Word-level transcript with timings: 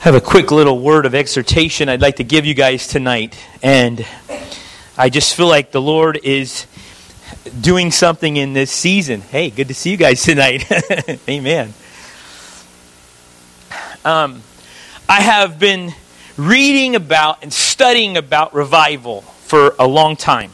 have 0.00 0.14
a 0.14 0.20
quick 0.20 0.50
little 0.50 0.78
word 0.78 1.04
of 1.04 1.14
exhortation 1.14 1.90
I'd 1.90 2.00
like 2.00 2.16
to 2.16 2.24
give 2.24 2.46
you 2.46 2.54
guys 2.54 2.86
tonight. 2.86 3.38
And 3.62 4.06
I 4.96 5.10
just 5.10 5.34
feel 5.34 5.46
like 5.46 5.72
the 5.72 5.82
Lord 5.82 6.18
is 6.24 6.66
doing 7.60 7.90
something 7.90 8.38
in 8.38 8.54
this 8.54 8.70
season. 8.70 9.20
Hey, 9.20 9.50
good 9.50 9.68
to 9.68 9.74
see 9.74 9.90
you 9.90 9.98
guys 9.98 10.22
tonight. 10.22 10.64
Amen. 11.28 11.74
Um, 14.02 14.42
I 15.06 15.20
have 15.20 15.58
been 15.58 15.92
reading 16.38 16.96
about 16.96 17.42
and 17.42 17.52
studying 17.52 18.16
about 18.16 18.54
revival 18.54 19.20
for 19.20 19.74
a 19.78 19.86
long 19.86 20.16
time. 20.16 20.50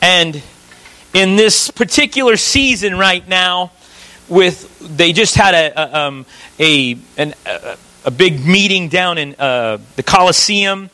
And 0.00 0.40
in 1.12 1.34
this 1.34 1.72
particular 1.72 2.36
season 2.36 2.96
right 2.96 3.26
now, 3.26 3.72
with 4.28 4.96
they 4.96 5.12
just 5.12 5.34
had 5.34 5.54
a 5.54 5.80
a, 5.80 6.00
um, 6.00 6.26
a, 6.58 6.96
an, 7.16 7.34
a, 8.04 8.10
big 8.10 8.44
meeting 8.44 8.88
down 8.88 9.18
in 9.18 9.34
uh, 9.38 9.78
the 9.96 10.02
Coliseum, 10.02 10.90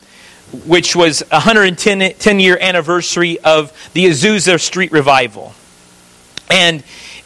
which 0.65 0.95
was 0.95 1.21
a 1.23 1.35
110 1.35 2.13
10 2.13 2.39
year 2.39 2.57
anniversary 2.59 3.39
of 3.39 3.71
the 3.93 4.05
Azusa 4.05 4.59
Street 4.59 4.91
revival, 4.91 5.53
and 6.49 6.83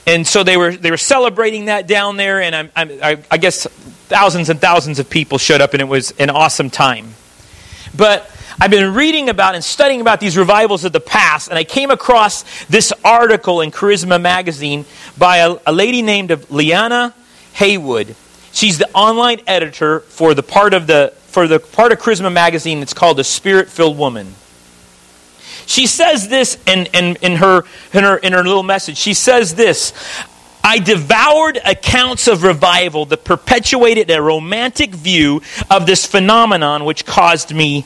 and 0.08 0.28
so 0.28 0.44
they 0.44 0.58
were 0.58 0.76
they 0.76 0.92
were 0.92 0.98
celebrating 0.98 1.66
that 1.66 1.88
down 1.88 2.18
there, 2.18 2.42
and 2.42 2.56
I'm, 2.56 2.72
I'm, 2.76 2.92
I, 3.02 3.24
I 3.32 3.38
guess 3.38 3.68
thousands 4.08 4.50
and 4.50 4.62
thousands 4.62 5.00
of 5.00 5.10
people 5.10 5.38
showed 5.38 5.62
up, 5.62 5.74
and 5.74 5.82
it 5.82 5.88
was 5.88 6.12
an 6.12 6.30
awesome 6.30 6.70
time. 6.70 7.14
But 7.96 8.30
I've 8.60 8.72
been 8.72 8.94
reading 8.94 9.30
about 9.30 9.56
and 9.56 9.64
studying 9.64 10.00
about 10.02 10.20
these 10.20 10.38
revivals 10.38 10.86
of 10.86 10.94
the 10.94 11.02
past, 11.02 11.50
and 11.50 11.58
I 11.58 11.66
came 11.66 11.92
across 11.92 12.44
this 12.68 12.94
article 13.04 13.62
in 13.62 13.72
Charisma 13.72 14.20
Magazine 14.20 14.86
by 15.18 15.38
a, 15.38 15.58
a 15.68 15.74
lady 15.74 16.02
named 16.02 16.30
Leilani 16.30 17.14
Haywood. 17.54 18.16
She's 18.54 18.78
the 18.78 18.90
online 18.94 19.42
editor 19.46 20.00
for 20.00 20.34
the 20.34 20.44
part 20.44 20.74
of 20.74 20.88
the 20.88 21.14
for 21.28 21.48
the 21.50 21.60
part 21.60 21.92
of 21.92 22.00
Charisma 22.00 22.32
Magazine 22.32 22.80
that's 22.80 22.94
called 22.94 23.18
The 23.18 23.26
Spirit 23.26 23.68
Filled 23.68 23.98
Woman. 23.98 24.36
She 25.66 25.86
says 25.88 26.30
this 26.30 26.58
in, 26.66 26.86
in, 26.94 27.18
in, 27.18 27.38
her, 27.38 27.64
in, 27.92 28.04
her, 28.04 28.18
in 28.18 28.34
her 28.34 28.44
little 28.44 28.64
message. 28.64 28.98
She 28.98 29.14
says 29.14 29.56
this 29.56 29.92
I 30.64 30.80
devoured 30.80 31.60
accounts 31.66 32.28
of 32.28 32.44
revival 32.44 33.06
that 33.08 33.26
perpetuated 33.26 34.10
a 34.10 34.22
romantic 34.22 34.96
view 34.96 35.42
of 35.70 35.86
this 35.86 36.06
phenomenon 36.06 36.86
which 36.86 37.06
caused 37.06 37.54
me 37.54 37.86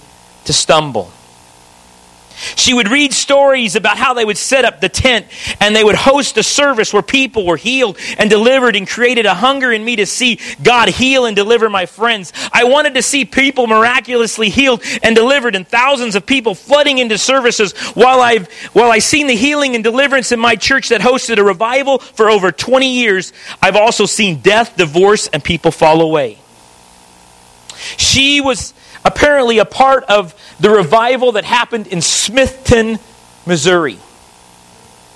to 0.49 0.53
stumble. 0.53 1.11
She 2.55 2.73
would 2.73 2.89
read 2.89 3.13
stories 3.13 3.75
about 3.75 3.99
how 3.99 4.15
they 4.15 4.25
would 4.25 4.35
set 4.35 4.65
up 4.65 4.81
the 4.81 4.89
tent 4.89 5.27
and 5.61 5.75
they 5.75 5.83
would 5.83 5.93
host 5.93 6.37
a 6.37 6.43
service 6.43 6.91
where 6.91 7.03
people 7.03 7.45
were 7.45 7.55
healed 7.55 7.99
and 8.17 8.31
delivered 8.31 8.75
and 8.75 8.89
created 8.89 9.27
a 9.27 9.35
hunger 9.35 9.71
in 9.71 9.85
me 9.85 9.97
to 9.97 10.07
see 10.07 10.39
God 10.63 10.89
heal 10.89 11.27
and 11.27 11.35
deliver 11.35 11.69
my 11.69 11.85
friends. 11.85 12.33
I 12.51 12.63
wanted 12.63 12.95
to 12.95 13.03
see 13.03 13.25
people 13.25 13.67
miraculously 13.67 14.49
healed 14.49 14.81
and 15.03 15.15
delivered 15.15 15.53
and 15.53 15.67
thousands 15.67 16.15
of 16.15 16.25
people 16.25 16.55
flooding 16.55 16.97
into 16.97 17.19
services 17.19 17.73
while 17.93 18.19
I've 18.19 18.51
while 18.73 18.89
I've 18.89 19.03
seen 19.03 19.27
the 19.27 19.35
healing 19.35 19.75
and 19.75 19.83
deliverance 19.83 20.31
in 20.31 20.39
my 20.39 20.55
church 20.55 20.89
that 20.89 21.01
hosted 21.01 21.37
a 21.37 21.43
revival 21.43 21.99
for 21.99 22.27
over 22.27 22.51
20 22.51 22.91
years, 22.91 23.33
I've 23.61 23.75
also 23.75 24.07
seen 24.07 24.39
death, 24.39 24.75
divorce 24.77 25.27
and 25.27 25.43
people 25.43 25.69
fall 25.69 26.01
away. 26.01 26.39
She 27.97 28.41
was 28.41 28.73
apparently 29.03 29.59
a 29.59 29.65
part 29.65 30.03
of 30.05 30.35
the 30.59 30.69
revival 30.69 31.33
that 31.33 31.45
happened 31.45 31.87
in 31.87 31.99
Smithton, 31.99 32.99
Missouri, 33.45 33.97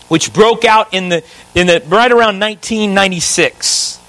which 0.07 0.33
broke 0.33 0.65
out 0.65 0.93
in 0.93 1.09
the, 1.09 1.23
in 1.55 1.67
the 1.67 1.83
right 1.87 2.11
around 2.11 2.39
1996. 2.39 3.99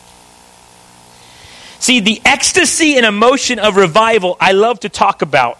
See, 1.78 2.00
the 2.00 2.20
ecstasy 2.25 2.97
and 2.97 3.05
emotion 3.05 3.58
of 3.58 3.77
revival 3.77 4.36
I 4.41 4.52
love 4.52 4.80
to 4.80 4.89
talk 4.89 5.20
about. 5.20 5.58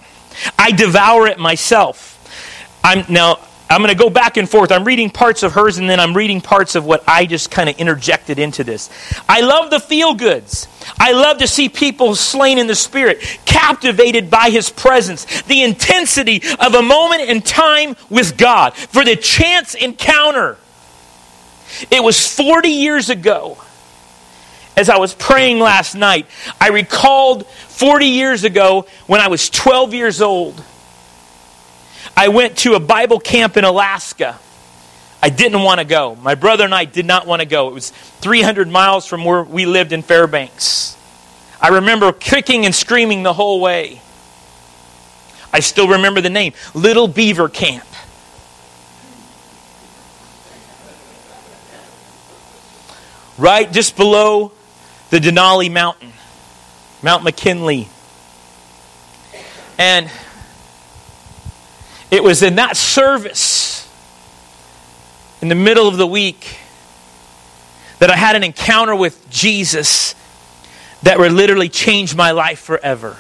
I 0.59 0.73
devour 0.73 1.27
it 1.27 1.39
myself. 1.39 2.11
I'm 2.83 3.05
now 3.09 3.41
I'm 3.71 3.81
going 3.81 3.97
to 3.97 4.01
go 4.01 4.11
back 4.11 4.37
and 4.37 4.49
forth. 4.49 4.71
I'm 4.71 4.85
reading 4.85 5.09
parts 5.09 5.43
of 5.43 5.53
hers 5.53 5.79
and 5.79 5.89
then 5.89 5.99
I'm 5.99 6.15
reading 6.15 6.41
parts 6.41 6.75
of 6.75 6.85
what 6.85 7.03
I 7.09 7.25
just 7.25 7.51
kind 7.51 7.69
of 7.69 7.77
interjected 7.79 8.39
into 8.39 8.63
this. 8.63 8.91
I 9.29 9.41
love 9.41 9.71
the 9.71 9.81
feel 9.81 10.15
goods. 10.15 10.69
I 10.99 11.13
love 11.13 11.39
to 11.39 11.47
see 11.47 11.71
people 11.71 12.15
slain 12.15 12.59
in 12.59 12.67
the 12.67 12.75
spirit, 12.75 13.23
captivated 13.47 14.31
by 14.31 14.51
his 14.51 14.69
presence, 14.69 15.43
the 15.43 15.63
intensity 15.63 16.43
of 16.61 16.75
a 16.75 16.83
moment 16.83 17.23
in 17.23 17.41
time 17.41 17.97
with 18.11 18.37
God, 18.37 18.75
for 18.75 19.03
the 19.05 19.17
chance 19.17 19.75
encounter. 19.75 20.59
It 21.91 22.03
was 22.03 22.27
40 22.35 22.69
years 22.69 23.09
ago. 23.09 23.59
As 24.77 24.91
I 24.91 24.99
was 24.99 25.15
praying 25.15 25.61
last 25.61 25.95
night, 25.95 26.27
I 26.61 26.69
recalled 26.69 27.47
40 27.47 28.07
years 28.07 28.45
ago 28.45 28.87
when 29.07 29.21
I 29.21 29.29
was 29.29 29.49
12 29.49 29.95
years 29.95 30.21
old 30.21 30.63
I 32.17 32.29
went 32.29 32.59
to 32.59 32.75
a 32.75 32.81
Bible 32.81 33.19
camp 33.19 33.57
in 33.57 33.65
Alaska. 33.65 34.39
I 35.23 35.31
didn't 35.31 35.63
want 35.63 35.81
to 35.81 35.85
go. 35.85 36.15
My 36.17 36.35
brother 36.35 36.65
and 36.65 36.75
I 36.75 36.85
did 36.85 37.07
not 37.07 37.27
want 37.27 37.41
to 37.41 37.47
go. 37.47 37.69
It 37.69 37.75
was 37.75 37.91
300 37.91 38.69
miles 38.69 39.07
from 39.07 39.25
where 39.25 39.43
we 39.43 39.67
lived 39.67 39.93
in 39.93 40.03
Fairbanks. 40.03 40.97
I 41.61 41.69
remember 41.69 42.13
kicking 42.13 42.67
and 42.67 42.75
screaming 42.75 43.23
the 43.23 43.33
whole 43.33 43.61
way. 43.61 44.03
I 45.53 45.61
still 45.61 45.89
remember 45.89 46.21
the 46.21 46.31
name 46.31 46.53
Little 46.75 47.09
Beaver 47.09 47.49
Camp. 47.49 47.87
Right 53.39 53.73
just 53.73 53.97
below 53.97 54.53
the 55.11 55.19
Denali 55.19 55.73
Mountain, 55.73 56.13
Mount 57.03 57.25
McKinley. 57.25 57.89
And 59.79 60.11
it 62.11 62.23
was 62.23 62.43
in 62.43 62.57
that 62.57 62.77
service, 62.77 63.89
in 65.41 65.49
the 65.49 65.55
middle 65.55 65.89
of 65.89 65.97
the 65.97 66.07
week, 66.07 66.59
that 67.99 68.11
I 68.11 68.17
had 68.17 68.37
an 68.37 68.45
encounter 68.45 68.95
with 68.95 69.31
Jesus 69.31 70.15
that 71.03 71.19
would 71.19 71.33
literally 71.33 71.69
change 71.69 72.15
my 72.15 72.33
life 72.33 72.61
forever. 72.61 73.17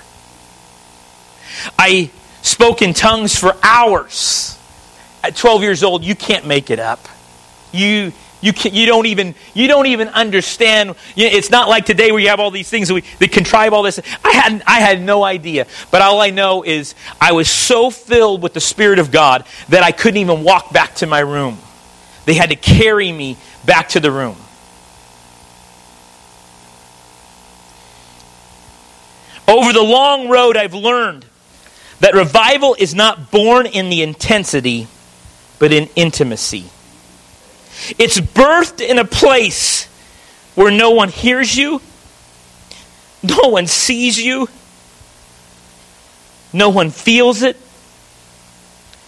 I 1.79 2.11
spoke 2.43 2.83
in 2.83 2.95
tongues 2.95 3.37
for 3.39 3.57
hours. 3.63 4.59
At 5.23 5.37
12 5.37 5.63
years 5.63 5.83
old, 5.83 6.05
you 6.05 6.15
can't 6.15 6.47
make 6.47 6.71
it 6.71 6.79
up. 6.79 7.09
You 7.73 8.13
you, 8.45 8.53
can, 8.53 8.75
you, 8.75 8.85
don't 8.85 9.07
even, 9.07 9.35
you 9.55 9.67
don't 9.69 9.87
even 9.87 10.09
understand. 10.09 10.97
It's 11.17 11.49
not 11.49 11.67
like 11.67 11.87
today 11.87 12.13
where 12.13 12.21
you 12.21 12.29
have 12.29 12.41
all 12.41 12.51
these 12.51 12.69
things 12.69 12.89
that, 12.89 12.95
we, 12.95 13.01
that 13.19 13.33
contrive 13.33 13.73
all 13.73 13.83
this. 13.83 13.99
I 14.23 14.33
had, 14.33 14.63
I 14.67 14.81
had 14.81 15.01
no 15.01 15.25
idea. 15.25 15.67
But 15.91 16.03
all 16.03 16.21
I 16.21 16.29
know 16.29 16.63
is 16.63 16.95
I 17.19 17.33
was 17.33 17.49
so 17.49 17.89
filled 17.89 18.43
with 18.43 18.53
the 18.53 18.61
Spirit 18.61 18.99
of 18.99 19.11
God 19.11 19.47
that 19.71 19.83
I 19.83 19.93
couldn't 19.93 20.19
even 20.19 20.45
walk 20.45 20.75
back 20.75 20.95
to 20.97 21.07
my 21.07 21.21
room. 21.21 21.57
They 22.27 22.35
had 22.35 22.51
to 22.51 22.57
carry 22.57 23.11
me 23.11 23.39
back 23.65 23.89
to 23.91 24.01
the 24.01 24.11
room. 24.11 24.37
Over 29.49 29.73
the 29.73 29.83
long 29.83 30.29
road, 30.29 30.59
I've 30.59 30.75
learned 30.75 31.25
that 32.01 32.13
revival 32.13 32.77
is 32.79 32.95
not 32.95 33.31
born 33.31 33.65
in 33.65 33.89
the 33.89 34.03
intensity, 34.03 34.87
but 35.59 35.73
in 35.73 35.89
intimacy. 35.97 36.67
It's 37.99 38.19
birthed 38.21 38.81
in 38.81 38.99
a 38.99 39.05
place 39.05 39.87
where 40.55 40.71
no 40.71 40.91
one 40.91 41.09
hears 41.09 41.57
you, 41.57 41.81
no 43.23 43.49
one 43.49 43.67
sees 43.67 44.19
you, 44.19 44.49
no 46.53 46.69
one 46.69 46.91
feels 46.91 47.43
it, 47.43 47.57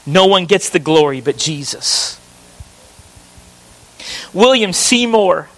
no 0.04 0.26
one 0.26 0.46
gets 0.46 0.70
the 0.70 0.78
glory 0.78 1.20
but 1.20 1.36
Jesus. 1.36 2.20
William 4.32 4.72
Seymour, 4.72 5.48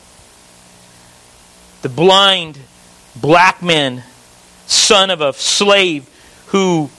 the 1.82 1.88
blind 1.88 2.58
black 3.16 3.62
man, 3.62 4.02
son 4.66 5.10
of 5.10 5.20
a 5.20 5.32
slave 5.32 6.08
who 6.48 6.90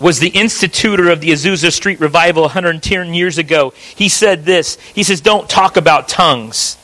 was 0.00 0.18
the 0.18 0.28
institutor 0.28 1.10
of 1.10 1.20
the 1.20 1.30
Azusa 1.30 1.72
Street 1.72 2.00
Revival 2.00 2.42
110 2.42 3.14
years 3.14 3.38
ago. 3.38 3.72
He 3.94 4.08
said 4.08 4.44
this 4.44 4.76
He 4.94 5.02
says, 5.02 5.20
Don't 5.20 5.48
talk 5.48 5.76
about 5.76 6.08
tongues, 6.08 6.76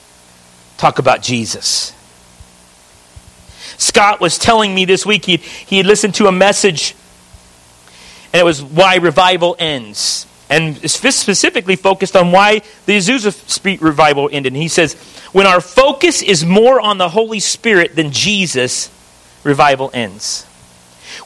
talk 0.76 0.98
about 0.98 1.22
Jesus. 1.22 1.94
Scott 3.78 4.20
was 4.20 4.38
telling 4.38 4.74
me 4.74 4.84
this 4.84 5.06
week 5.06 5.24
he 5.24 5.36
he 5.38 5.78
had 5.78 5.86
listened 5.86 6.14
to 6.16 6.26
a 6.26 6.32
message, 6.32 6.94
and 8.32 8.40
it 8.40 8.44
was 8.44 8.62
Why 8.62 8.96
Revival 8.96 9.56
Ends. 9.58 10.26
And 10.48 10.90
specifically 10.90 11.76
focused 11.76 12.16
on 12.16 12.32
why 12.32 12.62
the 12.84 12.96
Azusa 12.96 13.32
Street 13.48 13.80
Revival 13.80 14.28
ended. 14.32 14.52
And 14.52 14.60
he 14.60 14.66
says, 14.66 14.94
When 15.30 15.46
our 15.46 15.60
focus 15.60 16.22
is 16.22 16.44
more 16.44 16.80
on 16.80 16.98
the 16.98 17.08
Holy 17.08 17.38
Spirit 17.38 17.94
than 17.94 18.10
Jesus, 18.10 18.90
revival 19.44 19.92
ends 19.94 20.44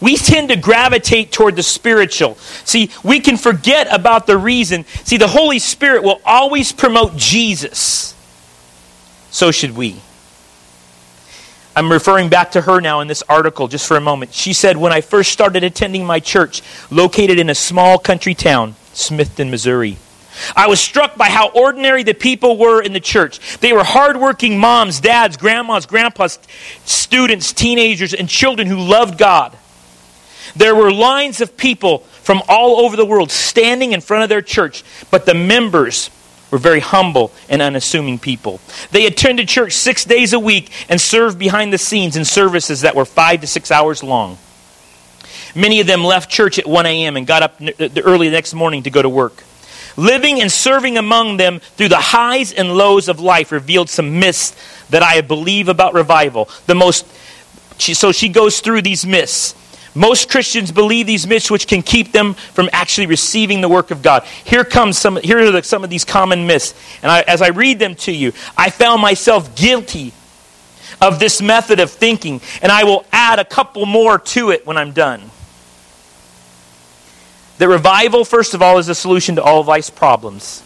we 0.00 0.16
tend 0.16 0.48
to 0.48 0.56
gravitate 0.56 1.32
toward 1.32 1.56
the 1.56 1.62
spiritual. 1.62 2.36
See, 2.64 2.90
we 3.02 3.20
can 3.20 3.36
forget 3.36 3.88
about 3.90 4.26
the 4.26 4.36
reason. 4.36 4.84
See, 5.04 5.16
the 5.16 5.28
Holy 5.28 5.58
Spirit 5.58 6.02
will 6.02 6.20
always 6.24 6.72
promote 6.72 7.16
Jesus. 7.16 8.14
So 9.30 9.50
should 9.50 9.76
we. 9.76 9.96
I'm 11.76 11.90
referring 11.90 12.28
back 12.28 12.52
to 12.52 12.60
her 12.60 12.80
now 12.80 13.00
in 13.00 13.08
this 13.08 13.22
article 13.28 13.66
just 13.66 13.86
for 13.86 13.96
a 13.96 14.00
moment. 14.00 14.32
She 14.32 14.52
said, 14.52 14.76
When 14.76 14.92
I 14.92 15.00
first 15.00 15.32
started 15.32 15.64
attending 15.64 16.04
my 16.04 16.20
church, 16.20 16.62
located 16.90 17.38
in 17.38 17.50
a 17.50 17.54
small 17.54 17.98
country 17.98 18.34
town, 18.34 18.76
Smithton, 18.92 19.50
Missouri, 19.50 19.96
I 20.56 20.68
was 20.68 20.80
struck 20.80 21.16
by 21.16 21.30
how 21.30 21.48
ordinary 21.48 22.02
the 22.02 22.14
people 22.14 22.58
were 22.58 22.80
in 22.80 22.92
the 22.92 23.00
church. 23.00 23.58
They 23.58 23.72
were 23.72 23.84
hardworking 23.84 24.58
moms, 24.58 25.00
dads, 25.00 25.36
grandmas, 25.36 25.86
grandpas, 25.86 26.38
students, 26.84 27.52
teenagers, 27.52 28.14
and 28.14 28.28
children 28.28 28.68
who 28.68 28.78
loved 28.78 29.18
God. 29.18 29.56
There 30.54 30.74
were 30.74 30.92
lines 30.92 31.40
of 31.40 31.56
people 31.56 31.98
from 31.98 32.42
all 32.48 32.84
over 32.84 32.96
the 32.96 33.04
world 33.04 33.30
standing 33.30 33.92
in 33.92 34.00
front 34.00 34.22
of 34.22 34.28
their 34.28 34.42
church, 34.42 34.84
but 35.10 35.26
the 35.26 35.34
members 35.34 36.10
were 36.50 36.58
very 36.58 36.80
humble 36.80 37.32
and 37.48 37.60
unassuming 37.60 38.18
people. 38.18 38.60
They 38.90 39.06
attended 39.06 39.48
church 39.48 39.72
six 39.72 40.04
days 40.04 40.32
a 40.32 40.38
week 40.38 40.70
and 40.88 41.00
served 41.00 41.38
behind 41.38 41.72
the 41.72 41.78
scenes 41.78 42.16
in 42.16 42.24
services 42.24 42.82
that 42.82 42.94
were 42.94 43.04
five 43.04 43.40
to 43.40 43.46
six 43.46 43.70
hours 43.70 44.02
long. 44.02 44.38
Many 45.54 45.80
of 45.80 45.86
them 45.86 46.04
left 46.04 46.30
church 46.30 46.58
at 46.58 46.66
1 46.66 46.86
a.m. 46.86 47.16
and 47.16 47.26
got 47.26 47.42
up 47.42 47.60
early 48.04 48.28
the 48.28 48.34
next 48.34 48.54
morning 48.54 48.84
to 48.84 48.90
go 48.90 49.02
to 49.02 49.08
work. 49.08 49.42
Living 49.96 50.40
and 50.40 50.50
serving 50.50 50.98
among 50.98 51.36
them 51.36 51.60
through 51.60 51.88
the 51.88 51.96
highs 51.96 52.52
and 52.52 52.76
lows 52.76 53.08
of 53.08 53.20
life 53.20 53.52
revealed 53.52 53.88
some 53.88 54.18
myths 54.18 54.54
that 54.90 55.02
I 55.02 55.20
believe 55.20 55.68
about 55.68 55.94
revival. 55.94 56.48
The 56.66 56.74
most, 56.74 57.06
so 57.78 58.10
she 58.10 58.28
goes 58.28 58.60
through 58.60 58.82
these 58.82 59.06
myths. 59.06 59.54
Most 59.94 60.28
Christians 60.28 60.72
believe 60.72 61.06
these 61.06 61.26
myths, 61.26 61.50
which 61.50 61.68
can 61.68 61.82
keep 61.82 62.10
them 62.10 62.34
from 62.34 62.68
actually 62.72 63.06
receiving 63.06 63.60
the 63.60 63.68
work 63.68 63.92
of 63.92 64.02
God. 64.02 64.24
Here 64.44 64.64
comes 64.64 64.98
some. 64.98 65.16
Here 65.16 65.38
are 65.38 65.50
the, 65.52 65.62
some 65.62 65.84
of 65.84 65.90
these 65.90 66.04
common 66.04 66.46
myths, 66.46 66.74
and 67.02 67.12
I, 67.12 67.20
as 67.22 67.40
I 67.40 67.48
read 67.48 67.78
them 67.78 67.94
to 67.96 68.12
you, 68.12 68.32
I 68.56 68.70
found 68.70 69.00
myself 69.00 69.54
guilty 69.54 70.12
of 71.00 71.18
this 71.20 71.40
method 71.40 71.78
of 71.78 71.90
thinking, 71.90 72.40
and 72.60 72.72
I 72.72 72.84
will 72.84 73.04
add 73.12 73.38
a 73.38 73.44
couple 73.44 73.86
more 73.86 74.18
to 74.18 74.50
it 74.50 74.66
when 74.66 74.76
I'm 74.76 74.92
done. 74.92 75.30
That 77.58 77.68
revival, 77.68 78.24
first 78.24 78.54
of 78.54 78.62
all, 78.62 78.78
is 78.78 78.88
a 78.88 78.94
solution 78.94 79.36
to 79.36 79.42
all 79.42 79.62
life's 79.62 79.90
problems. 79.90 80.62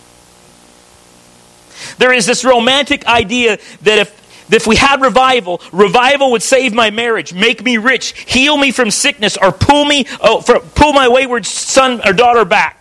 There 1.99 2.13
is 2.13 2.27
this 2.27 2.45
romantic 2.45 3.07
idea 3.07 3.59
that 3.83 3.99
if 3.99 4.28
if 4.50 4.67
we 4.67 4.77
had 4.77 5.00
revival, 5.00 5.61
revival 5.73 6.33
would 6.33 6.43
save 6.43 6.75
my 6.75 6.91
marriage, 6.91 7.33
make 7.33 7.62
me 7.62 7.77
rich, 7.77 8.19
heal 8.19 8.56
me 8.56 8.73
from 8.73 8.91
sickness, 8.91 9.37
or 9.37 9.53
pull 9.53 9.85
me, 9.85 10.06
oh, 10.21 10.41
for, 10.41 10.61
pull 10.61 10.93
my 10.93 11.09
wayward 11.09 11.47
son 11.47 12.00
or 12.06 12.12
daughter 12.12 12.45
back. 12.45 12.79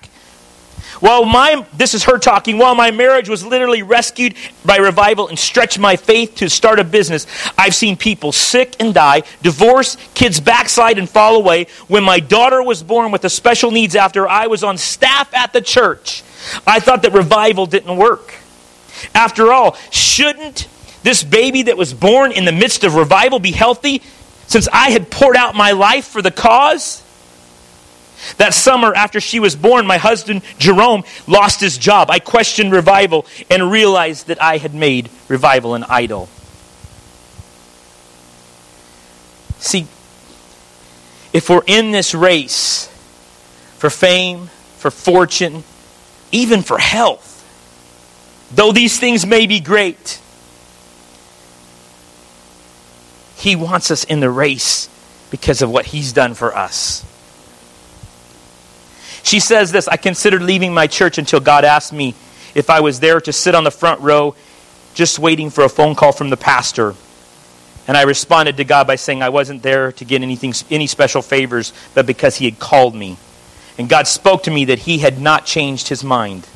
While 0.99 1.25
my, 1.25 1.65
this 1.73 1.93
is 1.93 2.05
her 2.05 2.17
talking, 2.17 2.57
while 2.57 2.73
my 2.73 2.89
marriage 2.89 3.29
was 3.29 3.45
literally 3.45 3.83
rescued 3.83 4.33
by 4.65 4.77
revival 4.77 5.27
and 5.27 5.37
stretched 5.37 5.77
my 5.77 5.95
faith 5.95 6.35
to 6.35 6.49
start 6.49 6.79
a 6.79 6.83
business, 6.83 7.27
I've 7.57 7.75
seen 7.75 7.97
people 7.97 8.31
sick 8.31 8.75
and 8.79 8.93
die, 8.93 9.23
divorce, 9.43 9.97
kids 10.15 10.39
backslide 10.39 10.97
and 10.97 11.07
fall 11.07 11.35
away. 11.35 11.67
When 11.87 12.03
my 12.03 12.19
daughter 12.19 12.63
was 12.63 12.81
born 12.81 13.11
with 13.11 13.21
the 13.21 13.29
special 13.29 13.69
needs 13.69 13.95
after 13.95 14.27
I 14.27 14.47
was 14.47 14.63
on 14.63 14.77
staff 14.77 15.31
at 15.35 15.53
the 15.53 15.61
church, 15.61 16.23
I 16.65 16.79
thought 16.79 17.03
that 17.03 17.13
revival 17.13 17.67
didn't 17.67 17.95
work. 17.95 18.33
After 19.13 19.53
all, 19.53 19.77
shouldn't 19.91 20.67
this 21.07 21.23
baby 21.23 21.61
that 21.63 21.77
was 21.77 21.93
born 21.93 22.33
in 22.33 22.43
the 22.43 22.51
midst 22.51 22.83
of 22.83 22.95
revival 22.95 23.39
be 23.39 23.53
healthy 23.53 24.01
since 24.47 24.67
I 24.67 24.89
had 24.89 25.09
poured 25.09 25.37
out 25.37 25.55
my 25.55 25.71
life 25.71 26.05
for 26.05 26.21
the 26.21 26.31
cause? 26.31 27.01
That 28.35 28.53
summer 28.53 28.93
after 28.93 29.21
she 29.21 29.39
was 29.39 29.55
born, 29.55 29.87
my 29.87 29.99
husband 29.99 30.41
Jerome 30.57 31.05
lost 31.25 31.61
his 31.61 31.77
job. 31.77 32.11
I 32.11 32.19
questioned 32.19 32.73
revival 32.73 33.25
and 33.49 33.71
realized 33.71 34.27
that 34.27 34.43
I 34.43 34.57
had 34.57 34.73
made 34.73 35.09
revival 35.29 35.75
an 35.75 35.85
idol. 35.87 36.27
See, 39.59 39.87
if 41.31 41.49
we're 41.49 41.63
in 41.67 41.91
this 41.91 42.13
race 42.13 42.87
for 43.77 43.89
fame, 43.89 44.47
for 44.77 44.91
fortune, 44.91 45.63
even 46.33 46.63
for 46.63 46.77
health, 46.77 47.33
though 48.53 48.73
these 48.73 48.99
things 48.99 49.25
may 49.25 49.47
be 49.47 49.61
great, 49.61 50.19
He 53.37 53.55
wants 53.55 53.91
us 53.91 54.03
in 54.03 54.19
the 54.19 54.29
race 54.29 54.89
because 55.29 55.61
of 55.61 55.69
what 55.69 55.85
He's 55.85 56.11
done 56.11 56.33
for 56.33 56.55
us. 56.55 57.05
She 59.23 59.39
says 59.39 59.71
this 59.71 59.87
I 59.87 59.97
considered 59.97 60.41
leaving 60.41 60.73
my 60.73 60.87
church 60.87 61.17
until 61.17 61.39
God 61.39 61.63
asked 61.65 61.93
me 61.93 62.15
if 62.55 62.69
I 62.69 62.79
was 62.79 62.99
there 62.99 63.21
to 63.21 63.33
sit 63.33 63.55
on 63.55 63.63
the 63.63 63.71
front 63.71 64.01
row 64.01 64.35
just 64.93 65.19
waiting 65.19 65.51
for 65.51 65.63
a 65.63 65.69
phone 65.69 65.93
call 65.93 66.11
from 66.11 66.29
the 66.29 66.37
pastor. 66.37 66.95
And 67.87 67.95
I 67.95 68.03
responded 68.03 68.57
to 68.57 68.63
God 68.63 68.87
by 68.87 68.95
saying 68.95 69.21
I 69.21 69.29
wasn't 69.29 69.61
there 69.61 69.91
to 69.93 70.05
get 70.05 70.21
anything, 70.21 70.53
any 70.71 70.87
special 70.87 71.21
favors, 71.21 71.71
but 71.93 72.07
because 72.07 72.37
He 72.37 72.45
had 72.45 72.57
called 72.57 72.95
me. 72.95 73.17
And 73.77 73.87
God 73.87 74.07
spoke 74.07 74.43
to 74.43 74.51
me 74.51 74.65
that 74.65 74.79
He 74.79 74.97
had 74.97 75.21
not 75.21 75.45
changed 75.45 75.89
His 75.89 76.03
mind. 76.03 76.47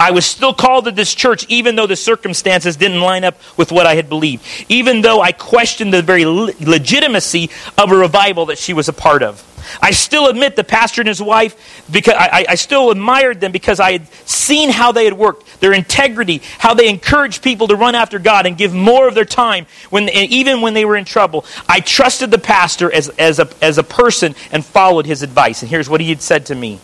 I 0.00 0.10
was 0.12 0.24
still 0.24 0.54
called 0.54 0.84
to 0.84 0.90
this 0.90 1.14
church 1.14 1.44
even 1.48 1.76
though 1.76 1.86
the 1.86 1.96
circumstances 1.96 2.76
didn't 2.76 3.00
line 3.00 3.24
up 3.24 3.36
with 3.56 3.72
what 3.72 3.86
I 3.86 3.94
had 3.94 4.08
believed. 4.08 4.44
Even 4.68 5.02
though 5.02 5.20
I 5.20 5.32
questioned 5.32 5.92
the 5.92 6.02
very 6.02 6.24
legitimacy 6.24 7.50
of 7.76 7.90
a 7.90 7.96
revival 7.96 8.46
that 8.46 8.58
she 8.58 8.72
was 8.72 8.88
a 8.88 8.92
part 8.92 9.22
of. 9.22 9.44
I 9.82 9.90
still 9.90 10.28
admit 10.28 10.56
the 10.56 10.64
pastor 10.64 11.02
and 11.02 11.08
his 11.08 11.20
wife, 11.20 11.84
because 11.90 12.14
I, 12.14 12.46
I, 12.48 12.54
still 12.54 12.90
admired 12.90 13.40
them 13.40 13.52
because 13.52 13.80
I 13.80 13.92
had 13.92 14.08
seen 14.26 14.70
how 14.70 14.92
they 14.92 15.04
had 15.04 15.14
worked, 15.14 15.60
their 15.60 15.72
integrity, 15.72 16.40
how 16.58 16.74
they 16.74 16.88
encouraged 16.88 17.42
people 17.42 17.68
to 17.68 17.76
run 17.76 17.94
after 17.94 18.18
God 18.18 18.46
and 18.46 18.56
give 18.56 18.72
more 18.72 19.08
of 19.08 19.14
their 19.14 19.24
time, 19.24 19.66
when, 19.90 20.08
even 20.08 20.60
when 20.60 20.74
they 20.74 20.84
were 20.84 20.96
in 20.96 21.04
trouble. 21.04 21.44
I 21.68 21.80
trusted 21.80 22.30
the 22.30 22.38
pastor 22.38 22.90
as, 22.92 23.08
as, 23.10 23.38
a, 23.38 23.48
as 23.60 23.78
a 23.78 23.82
person 23.82 24.34
and 24.52 24.64
followed 24.64 25.06
his 25.06 25.22
advice. 25.22 25.62
And 25.62 25.70
here's 25.70 25.90
what 25.90 26.00
he 26.00 26.08
had 26.08 26.22
said 26.22 26.46
to 26.46 26.54
me. 26.54 26.80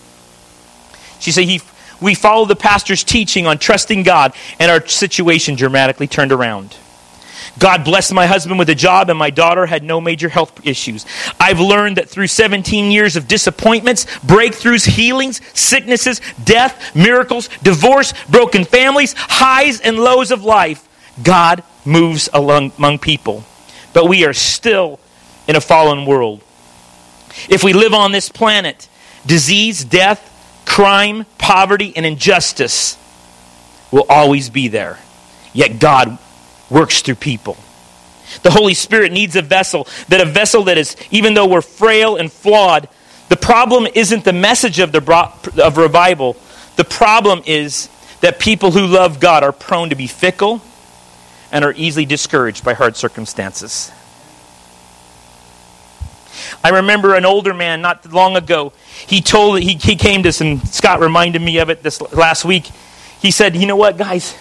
She 1.20 1.32
said, 1.32 1.44
he, 1.44 1.60
we 2.00 2.14
followed 2.14 2.48
the 2.48 2.56
pastor's 2.56 3.04
teaching 3.04 3.46
on 3.46 3.58
trusting 3.58 4.02
God, 4.02 4.34
and 4.58 4.70
our 4.70 4.86
situation 4.86 5.54
dramatically 5.54 6.06
turned 6.06 6.32
around. 6.32 6.76
God 7.58 7.84
blessed 7.84 8.12
my 8.12 8.26
husband 8.26 8.58
with 8.58 8.68
a 8.68 8.74
job, 8.74 9.10
and 9.10 9.18
my 9.18 9.30
daughter 9.30 9.66
had 9.66 9.84
no 9.84 10.00
major 10.00 10.28
health 10.28 10.66
issues. 10.66 11.06
I've 11.38 11.60
learned 11.60 11.98
that 11.98 12.08
through 12.08 12.26
17 12.26 12.90
years 12.90 13.16
of 13.16 13.28
disappointments, 13.28 14.06
breakthroughs, 14.26 14.86
healings, 14.86 15.40
sicknesses, 15.58 16.20
death, 16.42 16.94
miracles, 16.96 17.48
divorce, 17.62 18.12
broken 18.28 18.64
families, 18.64 19.14
highs 19.16 19.80
and 19.80 19.98
lows 19.98 20.30
of 20.30 20.44
life, 20.44 20.88
God 21.22 21.62
moves 21.84 22.28
along, 22.32 22.72
among 22.78 22.98
people. 22.98 23.44
But 23.92 24.08
we 24.08 24.24
are 24.24 24.32
still 24.32 24.98
in 25.46 25.54
a 25.54 25.60
fallen 25.60 26.06
world. 26.06 26.42
If 27.48 27.62
we 27.62 27.72
live 27.72 27.94
on 27.94 28.10
this 28.10 28.28
planet, 28.28 28.88
disease, 29.26 29.84
death, 29.84 30.30
crime, 30.74 31.24
poverty, 31.38 31.92
and 31.94 32.04
injustice 32.04 32.98
will 33.92 34.04
always 34.08 34.50
be 34.50 34.66
there. 34.66 34.98
Yet 35.52 35.78
God 35.78 36.18
works 36.68 37.00
through 37.00 37.14
people. 37.14 37.56
The 38.42 38.50
Holy 38.50 38.74
Spirit 38.74 39.12
needs 39.12 39.36
a 39.36 39.42
vessel, 39.42 39.86
that 40.08 40.20
a 40.20 40.24
vessel 40.24 40.64
that 40.64 40.76
is, 40.76 40.96
even 41.12 41.34
though 41.34 41.46
we're 41.46 41.60
frail 41.60 42.16
and 42.16 42.32
flawed, 42.32 42.88
the 43.28 43.36
problem 43.36 43.86
isn't 43.94 44.24
the 44.24 44.32
message 44.32 44.80
of, 44.80 44.90
the, 44.90 45.62
of 45.62 45.76
revival. 45.76 46.34
The 46.74 46.84
problem 46.84 47.42
is 47.46 47.88
that 48.20 48.40
people 48.40 48.72
who 48.72 48.84
love 48.84 49.20
God 49.20 49.44
are 49.44 49.52
prone 49.52 49.90
to 49.90 49.94
be 49.94 50.08
fickle 50.08 50.60
and 51.52 51.64
are 51.64 51.72
easily 51.76 52.04
discouraged 52.04 52.64
by 52.64 52.74
hard 52.74 52.96
circumstances. 52.96 53.92
I 56.64 56.70
remember 56.70 57.14
an 57.14 57.26
older 57.26 57.52
man 57.52 57.82
not 57.82 58.10
long 58.10 58.36
ago. 58.36 58.72
He 59.06 59.20
told 59.20 59.60
he, 59.60 59.74
he 59.74 59.96
came 59.96 60.22
to 60.22 60.32
some 60.32 60.60
Scott 60.60 60.98
reminded 60.98 61.42
me 61.42 61.58
of 61.58 61.68
it 61.68 61.82
this 61.82 62.00
last 62.10 62.46
week. 62.46 62.64
He 63.20 63.30
said, 63.30 63.54
"You 63.54 63.66
know 63.66 63.76
what, 63.76 63.98
guys? 63.98 64.34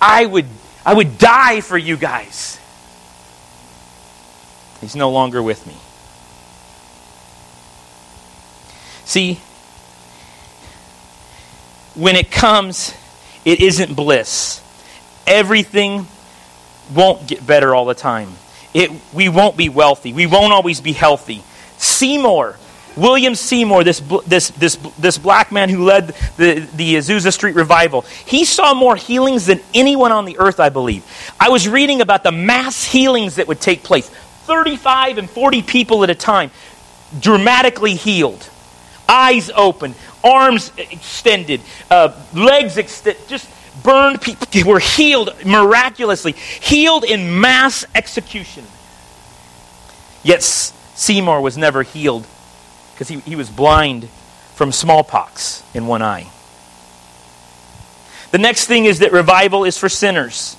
I 0.00 0.26
would 0.26 0.46
I 0.84 0.94
would 0.94 1.16
die 1.16 1.60
for 1.60 1.78
you 1.78 1.96
guys." 1.96 2.58
He's 4.80 4.96
no 4.96 5.12
longer 5.12 5.40
with 5.40 5.64
me. 5.64 5.74
See, 9.04 9.34
when 11.94 12.16
it 12.16 12.32
comes, 12.32 12.92
it 13.44 13.60
isn't 13.60 13.94
bliss. 13.94 14.60
Everything 15.24 16.08
won't 16.92 17.28
get 17.28 17.46
better 17.46 17.76
all 17.76 17.84
the 17.84 17.94
time 17.94 18.34
it, 18.74 18.90
we 19.14 19.28
won't 19.28 19.56
be 19.56 19.68
wealthy. 19.68 20.12
We 20.12 20.26
won't 20.26 20.52
always 20.52 20.80
be 20.80 20.92
healthy. 20.92 21.42
Seymour, 21.78 22.56
William 22.96 23.34
Seymour, 23.34 23.84
this, 23.84 24.00
this, 24.26 24.50
this, 24.50 24.76
this 24.98 25.16
black 25.16 25.52
man 25.52 25.68
who 25.68 25.84
led 25.84 26.08
the, 26.36 26.68
the 26.74 26.96
Azusa 26.96 27.32
Street 27.32 27.54
revival, 27.54 28.02
he 28.26 28.44
saw 28.44 28.74
more 28.74 28.96
healings 28.96 29.46
than 29.46 29.60
anyone 29.72 30.12
on 30.12 30.24
the 30.24 30.38
earth, 30.38 30.60
I 30.60 30.68
believe. 30.68 31.04
I 31.38 31.48
was 31.48 31.68
reading 31.68 32.00
about 32.00 32.22
the 32.24 32.32
mass 32.32 32.84
healings 32.84 33.36
that 33.36 33.48
would 33.48 33.60
take 33.60 33.82
place 33.84 34.08
35 34.08 35.18
and 35.18 35.30
40 35.30 35.62
people 35.62 36.04
at 36.04 36.10
a 36.10 36.14
time, 36.14 36.50
dramatically 37.18 37.94
healed, 37.94 38.48
eyes 39.08 39.50
open, 39.50 39.94
arms 40.22 40.72
extended, 40.76 41.60
uh, 41.90 42.12
legs 42.34 42.76
extended, 42.76 43.26
just 43.28 43.48
burned 43.82 44.20
people 44.20 44.70
were 44.70 44.78
healed 44.78 45.34
miraculously, 45.44 46.32
healed 46.32 47.04
in 47.04 47.40
mass 47.40 47.84
execution. 47.94 48.64
Yet 50.22 50.42
Seymour 50.42 51.40
was 51.40 51.58
never 51.58 51.82
healed 51.82 52.26
because 52.92 53.08
he, 53.08 53.18
he 53.20 53.36
was 53.36 53.50
blind 53.50 54.08
from 54.54 54.72
smallpox 54.72 55.62
in 55.74 55.86
one 55.86 56.02
eye. 56.02 56.28
The 58.30 58.38
next 58.38 58.66
thing 58.66 58.84
is 58.84 59.00
that 59.00 59.12
revival 59.12 59.64
is 59.64 59.76
for 59.76 59.88
sinners. 59.88 60.56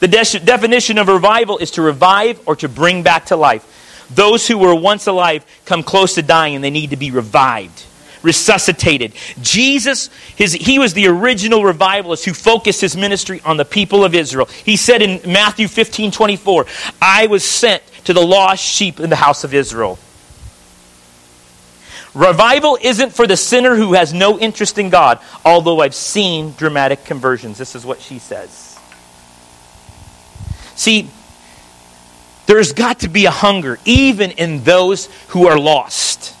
The 0.00 0.08
de- 0.08 0.40
definition 0.40 0.98
of 0.98 1.08
revival 1.08 1.58
is 1.58 1.72
to 1.72 1.82
revive 1.82 2.40
or 2.46 2.56
to 2.56 2.68
bring 2.68 3.02
back 3.02 3.26
to 3.26 3.36
life. 3.36 4.06
Those 4.10 4.46
who 4.46 4.56
were 4.56 4.74
once 4.74 5.06
alive 5.06 5.44
come 5.66 5.82
close 5.82 6.14
to 6.14 6.22
dying 6.22 6.54
and 6.54 6.64
they 6.64 6.70
need 6.70 6.90
to 6.90 6.96
be 6.96 7.10
revived, 7.10 7.84
resuscitated. 8.22 9.12
Jesus, 9.40 10.10
his, 10.36 10.52
he 10.52 10.78
was 10.78 10.94
the 10.94 11.06
original 11.08 11.64
revivalist 11.64 12.24
who 12.24 12.34
focused 12.34 12.80
his 12.80 12.96
ministry 12.96 13.40
on 13.44 13.56
the 13.56 13.64
people 13.64 14.04
of 14.04 14.14
Israel. 14.14 14.46
He 14.64 14.76
said 14.76 15.02
in 15.02 15.20
Matthew 15.30 15.68
15 15.68 16.10
24, 16.10 16.66
I 17.00 17.26
was 17.26 17.44
sent 17.44 17.82
to 18.04 18.12
the 18.12 18.24
lost 18.24 18.62
sheep 18.62 19.00
in 19.00 19.10
the 19.10 19.16
house 19.16 19.44
of 19.44 19.54
Israel. 19.54 19.98
Revival 22.14 22.78
isn't 22.80 23.12
for 23.12 23.26
the 23.26 23.36
sinner 23.36 23.76
who 23.76 23.92
has 23.92 24.12
no 24.12 24.38
interest 24.38 24.78
in 24.78 24.90
God, 24.90 25.20
although 25.44 25.80
I've 25.80 25.94
seen 25.94 26.52
dramatic 26.56 27.04
conversions. 27.04 27.58
This 27.58 27.74
is 27.74 27.84
what 27.84 28.00
she 28.00 28.18
says. 28.18 28.78
See, 30.74 31.10
there's 32.46 32.72
got 32.72 33.00
to 33.00 33.08
be 33.08 33.26
a 33.26 33.30
hunger, 33.30 33.78
even 33.84 34.30
in 34.32 34.64
those 34.64 35.06
who 35.28 35.46
are 35.46 35.58
lost. 35.58 36.34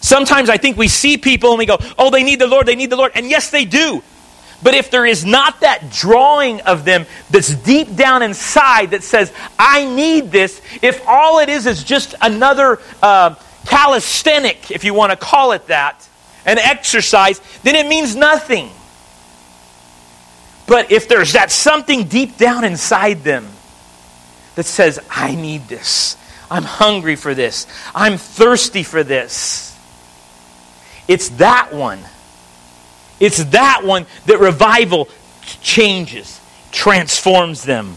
Sometimes 0.00 0.48
I 0.48 0.56
think 0.56 0.76
we 0.76 0.88
see 0.88 1.16
people 1.16 1.50
and 1.50 1.58
we 1.58 1.66
go, 1.66 1.78
oh, 1.98 2.10
they 2.10 2.22
need 2.22 2.40
the 2.40 2.46
Lord, 2.46 2.66
they 2.66 2.76
need 2.76 2.90
the 2.90 2.96
Lord. 2.96 3.12
And 3.14 3.28
yes, 3.28 3.50
they 3.50 3.64
do. 3.64 4.02
But 4.62 4.74
if 4.74 4.90
there 4.90 5.04
is 5.04 5.24
not 5.24 5.60
that 5.60 5.90
drawing 5.90 6.60
of 6.62 6.84
them 6.84 7.06
that's 7.30 7.54
deep 7.54 7.94
down 7.94 8.22
inside 8.22 8.92
that 8.92 9.02
says, 9.02 9.32
I 9.58 9.84
need 9.84 10.30
this, 10.30 10.62
if 10.82 11.06
all 11.06 11.40
it 11.40 11.48
is 11.48 11.66
is 11.66 11.84
just 11.84 12.14
another 12.20 12.80
uh, 13.02 13.34
calisthenic, 13.66 14.70
if 14.70 14.84
you 14.84 14.94
want 14.94 15.10
to 15.10 15.16
call 15.16 15.52
it 15.52 15.66
that, 15.66 16.08
an 16.46 16.58
exercise, 16.58 17.40
then 17.62 17.74
it 17.74 17.86
means 17.86 18.16
nothing. 18.16 18.70
But 20.66 20.90
if 20.90 21.08
there's 21.08 21.34
that 21.34 21.50
something 21.50 22.04
deep 22.04 22.36
down 22.36 22.64
inside 22.64 23.22
them 23.24 23.46
that 24.54 24.66
says, 24.66 24.98
I 25.10 25.34
need 25.34 25.68
this. 25.68 26.16
I'm 26.50 26.64
hungry 26.64 27.16
for 27.16 27.34
this. 27.34 27.66
I'm 27.94 28.16
thirsty 28.16 28.82
for 28.82 29.04
this. 29.04 29.65
It's 31.08 31.28
that 31.30 31.72
one. 31.72 32.00
It's 33.20 33.44
that 33.44 33.82
one 33.84 34.06
that 34.26 34.40
revival 34.40 35.08
changes, 35.62 36.40
transforms 36.72 37.62
them. 37.62 37.96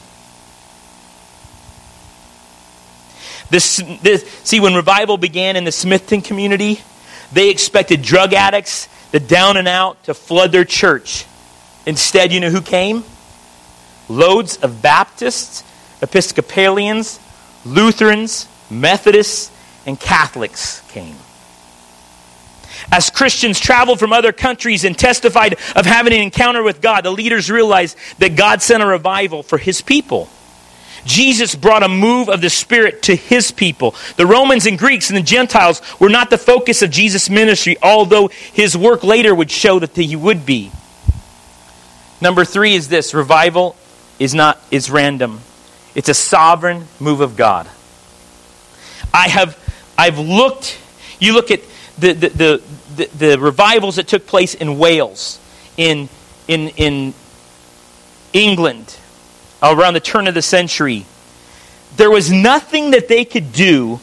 This, 3.50 3.84
this, 4.04 4.24
see, 4.44 4.60
when 4.60 4.76
revival 4.76 5.18
began 5.18 5.56
in 5.56 5.64
the 5.64 5.72
Smithton 5.72 6.24
community, 6.24 6.80
they 7.34 7.50
expected 7.50 8.02
drug 8.02 8.34
addicts, 8.34 8.88
the 9.12 9.20
down 9.20 9.58
and 9.58 9.68
out, 9.68 10.04
to 10.04 10.14
flood 10.14 10.52
their 10.52 10.66
church. 10.66 11.26
Instead, 11.86 12.32
you 12.32 12.40
know 12.40 12.52
who 12.52 12.62
came? 12.62 13.04
Loads 14.08 14.58
of 14.58 14.82
Baptists 14.82 15.64
Episcopalians, 16.02 17.20
Lutherans, 17.66 18.48
Methodists, 18.70 19.52
and 19.86 20.00
Catholics 20.00 20.82
came. 20.92 21.16
As 22.92 23.10
Christians 23.10 23.60
traveled 23.60 24.00
from 24.00 24.14
other 24.14 24.32
countries 24.32 24.84
and 24.84 24.98
testified 24.98 25.54
of 25.76 25.86
having 25.86 26.14
an 26.14 26.22
encounter 26.22 26.64
with 26.64 26.82
God, 26.82 27.06
the 27.06 27.12
leaders 27.12 27.52
realized 27.52 27.98
that 28.20 28.36
God 28.36 28.62
sent 28.62 28.84
a 28.84 28.86
revival 28.86 29.44
for 29.44 29.58
his 29.58 29.82
people. 29.82 30.30
Jesus 31.06 31.56
brought 31.56 31.84
a 31.84 31.88
move 31.88 32.30
of 32.30 32.42
the 32.42 32.50
Spirit 32.50 33.04
to 33.04 33.16
his 33.16 33.52
people. 33.52 33.96
The 34.18 34.26
Romans 34.26 34.66
and 34.66 34.78
Greeks 34.78 35.10
and 35.10 35.18
the 35.18 35.24
Gentiles 35.24 35.82
were 36.00 36.10
not 36.10 36.30
the 36.30 36.38
focus 36.38 36.82
of 36.82 36.92
Jesus' 36.92 37.30
ministry, 37.30 37.78
although 37.82 38.28
his 38.28 38.76
work 38.76 39.04
later 39.04 39.34
would 39.34 39.52
show 39.52 39.80
that 39.80 39.96
he 39.96 40.16
would 40.16 40.46
be. 40.46 40.72
Number 42.22 42.44
three 42.44 42.76
is 42.76 42.90
this 42.90 43.14
revival 43.14 43.76
is 44.20 44.36
not 44.36 44.60
is 44.72 44.90
random. 44.90 45.40
It's 45.96 46.10
a 46.10 46.14
sovereign 46.14 46.86
move 47.00 47.22
of 47.22 47.38
God. 47.38 47.68
I 49.14 49.30
have 49.30 49.58
I've 49.98 50.20
looked, 50.20 50.78
you 51.20 51.34
look 51.34 51.52
at 51.52 51.62
the, 52.00 52.14
the, 52.14 52.62
the, 52.96 53.10
the, 53.18 53.40
revivals 53.40 53.98
that 53.98 54.08
took 54.08 54.26
place 54.26 54.54
in 54.54 54.78
Wales, 54.78 55.40
in, 55.78 56.10
in, 56.48 56.70
in 56.70 57.14
England, 58.34 58.98
around 59.62 59.94
the 59.94 60.00
turn 60.00 60.28
of 60.28 60.34
the 60.34 60.42
century. 60.42 61.06
There 61.98 62.12
was 62.12 62.32
nothing 62.32 62.92
that 62.92 63.08
they 63.08 63.26
could 63.26 63.52
do 63.52 64.00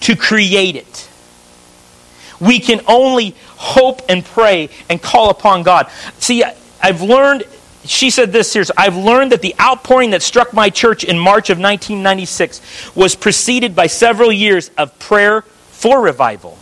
to 0.00 0.16
create 0.16 0.76
it. 0.76 1.08
We 2.40 2.58
can 2.58 2.80
only 2.86 3.34
hope 3.56 4.02
and 4.08 4.24
pray 4.24 4.68
and 4.88 5.00
call 5.00 5.30
upon 5.30 5.62
God. 5.62 5.88
See, 6.18 6.44
I've 6.82 7.00
learned 7.00 7.44
she 7.84 8.10
said 8.10 8.32
this 8.32 8.52
here 8.52 8.64
I've 8.76 8.96
learned 8.96 9.32
that 9.32 9.42
the 9.42 9.54
outpouring 9.60 10.10
that 10.10 10.22
struck 10.22 10.52
my 10.52 10.70
church 10.70 11.04
in 11.04 11.18
March 11.18 11.50
of 11.50 11.58
1996 11.58 12.94
was 12.94 13.14
preceded 13.14 13.74
by 13.74 13.86
several 13.86 14.30
years 14.30 14.70
of 14.78 14.96
prayer 14.98 15.42
for 15.42 16.00
revival. 16.00 16.58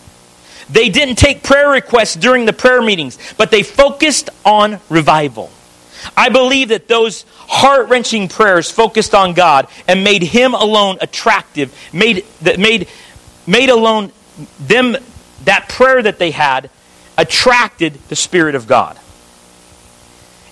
They 0.73 0.89
didn't 0.89 1.17
take 1.17 1.43
prayer 1.43 1.69
requests 1.69 2.15
during 2.15 2.45
the 2.45 2.53
prayer 2.53 2.81
meetings, 2.81 3.19
but 3.37 3.51
they 3.51 3.63
focused 3.63 4.31
on 4.45 4.79
revival. 4.89 5.51
I 6.17 6.29
believe 6.29 6.69
that 6.69 6.89
those 6.89 7.25
heart 7.49 7.89
wrenching 7.89 8.29
prayers 8.29 8.71
focused 8.71 9.15
on 9.15 9.35
God 9.35 9.67
and 9.89 10.05
made 10.05 10.23
Him 10.23 10.55
alone 10.55 10.99
attractive, 11.01 11.77
made, 11.93 12.25
made, 12.41 12.89
made 13.47 13.69
alone 13.69 14.13
them, 14.59 14.97
that 15.45 15.69
prayer 15.69 16.03
that 16.03 16.19
they 16.19 16.31
had, 16.31 16.71
attracted 17.19 17.95
the 18.09 18.17
Spirit 18.17 18.55
of 18.55 18.67
God. 18.67 18.99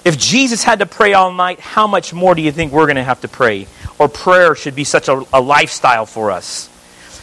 If 0.04 0.18
Jesus 0.18 0.62
had 0.62 0.80
to 0.80 0.86
pray 0.86 1.14
all 1.14 1.32
night, 1.32 1.60
how 1.60 1.86
much 1.86 2.12
more 2.12 2.34
do 2.34 2.42
you 2.42 2.52
think 2.52 2.72
we're 2.72 2.86
going 2.86 2.96
to 2.96 3.04
have 3.04 3.20
to 3.22 3.28
pray? 3.28 3.66
Or 3.98 4.08
prayer 4.08 4.54
should 4.54 4.74
be 4.74 4.84
such 4.84 5.08
a, 5.08 5.24
a 5.32 5.40
lifestyle 5.40 6.06
for 6.06 6.30
us. 6.30 6.70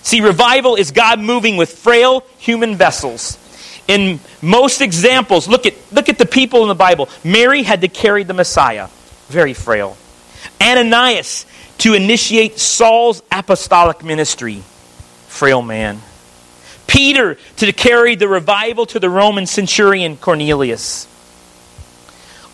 See, 0.06 0.22
revival 0.22 0.76
is 0.76 0.92
God 0.92 1.20
moving 1.20 1.58
with 1.58 1.80
frail 1.80 2.24
human 2.38 2.76
vessels. 2.76 3.40
In 3.88 4.20
most 4.40 4.82
examples, 4.82 5.48
look 5.48 5.66
at, 5.66 5.74
look 5.92 6.10
at 6.10 6.20
the 6.20 6.28
people 6.28 6.62
in 6.62 6.68
the 6.68 6.76
Bible. 6.76 7.10
Mary 7.24 7.64
had 7.64 7.82
to 7.82 7.88
carry 7.88 8.22
the 8.22 8.36
Messiah, 8.36 8.88
very 9.30 9.56
frail. 9.56 9.98
Ananias 10.62 11.48
to 11.80 11.96
initiate 11.96 12.60
Saul's 12.60 13.24
apostolic 13.32 14.04
ministry, 14.04 14.62
frail 15.28 15.64
man. 15.64 16.00
Peter 16.86 17.36
to 17.58 17.74
carry 17.74 18.14
the 18.14 18.28
revival 18.28 18.86
to 18.86 19.00
the 19.00 19.10
Roman 19.10 19.48
centurion 19.48 20.18
Cornelius. 20.18 21.08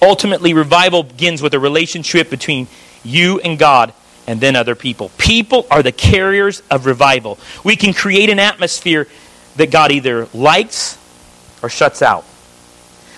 Ultimately, 0.02 0.54
revival 0.54 1.04
begins 1.04 1.42
with 1.42 1.54
a 1.54 1.60
relationship 1.60 2.30
between 2.30 2.70
you 3.04 3.42
and 3.42 3.60
God 3.60 3.94
and 4.28 4.40
then 4.40 4.56
other 4.56 4.76
people. 4.76 5.10
People 5.18 5.68
are 5.72 5.84
the 5.84 5.92
carriers 5.92 6.62
of 6.70 6.86
revival. 6.86 7.38
We 7.64 7.76
can 7.76 7.94
create 7.94 8.30
an 8.30 8.40
atmosphere 8.40 9.08
that 9.58 9.72
God 9.72 9.92
either 9.92 10.28
likes 10.34 10.98
or 11.62 11.70
shuts 11.70 12.02
out. 12.02 12.26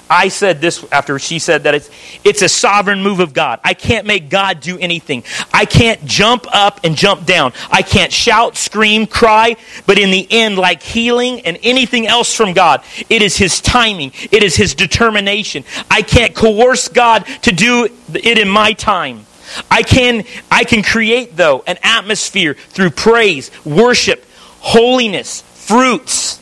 I 0.10 0.28
said 0.28 0.62
this 0.62 0.86
after 0.92 1.18
she 1.18 1.40
said 1.40 1.64
that 1.64 1.74
it's, 1.74 1.90
it's 2.24 2.42
a 2.42 2.50
sovereign 2.50 3.02
move 3.02 3.20
of 3.20 3.34
God. 3.34 3.60
I 3.64 3.74
can't 3.74 4.06
make 4.06 4.30
God 4.30 4.60
do 4.60 4.78
anything. 4.78 5.24
I 5.52 5.66
can't 5.66 6.06
jump 6.06 6.46
up 6.54 6.82
and 6.84 6.96
jump 6.96 7.26
down. 7.26 7.54
I 7.72 7.82
can't 7.82 8.12
shout, 8.12 8.56
scream, 8.56 9.08
cry, 9.08 9.56
but 9.88 9.98
in 9.98 10.12
the 10.12 10.28
end, 10.30 10.58
like 10.58 10.84
healing 10.84 11.42
and 11.42 11.58
anything 11.64 12.06
else 12.06 12.36
from 12.36 12.54
God, 12.54 12.84
it 13.10 13.22
is 13.22 13.38
His 13.38 13.60
timing, 13.62 14.12
it 14.32 14.44
is 14.44 14.56
His 14.56 14.76
determination. 14.76 15.64
I 15.90 16.02
can't 16.02 16.36
coerce 16.36 16.90
God 16.90 17.26
to 17.44 17.52
do 17.52 17.88
it 18.14 18.38
in 18.38 18.50
my 18.50 18.74
time. 18.74 19.26
I 19.70 19.84
can, 19.84 20.24
I 20.50 20.64
can 20.64 20.84
create, 20.84 21.36
though, 21.36 21.64
an 21.68 21.78
atmosphere 21.84 22.54
through 22.54 22.92
praise, 22.92 23.52
worship, 23.66 24.26
holiness, 24.60 25.42
fruits 25.42 26.40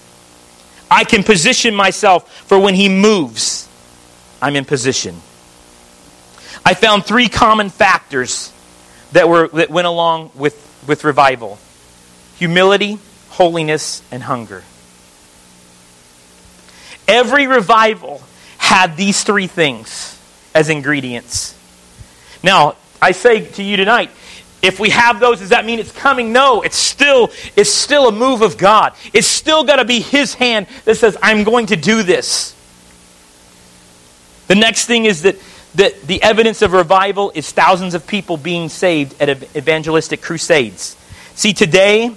I 0.91 1.05
can 1.05 1.23
position 1.23 1.73
myself 1.73 2.29
for 2.47 2.59
when 2.59 2.75
he 2.75 2.89
moves, 2.89 3.67
I'm 4.41 4.57
in 4.57 4.65
position. 4.65 5.15
I 6.65 6.73
found 6.73 7.05
three 7.05 7.29
common 7.29 7.69
factors 7.69 8.51
that, 9.13 9.29
were, 9.29 9.47
that 9.47 9.69
went 9.69 9.87
along 9.87 10.31
with, 10.35 10.83
with 10.85 11.05
revival 11.05 11.57
humility, 12.35 12.97
holiness, 13.29 14.01
and 14.11 14.23
hunger. 14.23 14.63
Every 17.07 17.45
revival 17.45 18.21
had 18.57 18.97
these 18.97 19.23
three 19.23 19.45
things 19.45 20.19
as 20.55 20.69
ingredients. 20.69 21.55
Now, 22.41 22.75
I 23.01 23.11
say 23.11 23.45
to 23.45 23.63
you 23.63 23.77
tonight, 23.77 24.11
if 24.61 24.79
we 24.79 24.89
have 24.89 25.19
those, 25.19 25.39
does 25.39 25.49
that 25.49 25.65
mean 25.65 25.79
it's 25.79 25.91
coming? 25.91 26.31
No, 26.31 26.61
it's 26.61 26.77
still, 26.77 27.31
it's 27.55 27.71
still 27.71 28.07
a 28.07 28.11
move 28.11 28.41
of 28.41 28.57
God. 28.57 28.93
It's 29.11 29.27
still 29.27 29.63
got 29.63 29.77
to 29.77 29.85
be 29.85 29.99
His 29.99 30.35
hand 30.35 30.67
that 30.85 30.95
says, 30.95 31.17
I'm 31.21 31.43
going 31.43 31.67
to 31.67 31.75
do 31.75 32.03
this. 32.03 32.55
The 34.47 34.55
next 34.55 34.85
thing 34.85 35.05
is 35.05 35.23
that, 35.23 35.37
that 35.75 36.01
the 36.03 36.21
evidence 36.21 36.61
of 36.61 36.73
revival 36.73 37.31
is 37.33 37.51
thousands 37.51 37.95
of 37.95 38.05
people 38.05 38.37
being 38.37 38.69
saved 38.69 39.19
at 39.19 39.29
evangelistic 39.55 40.21
crusades. 40.21 40.95
See, 41.33 41.53
today, 41.53 42.13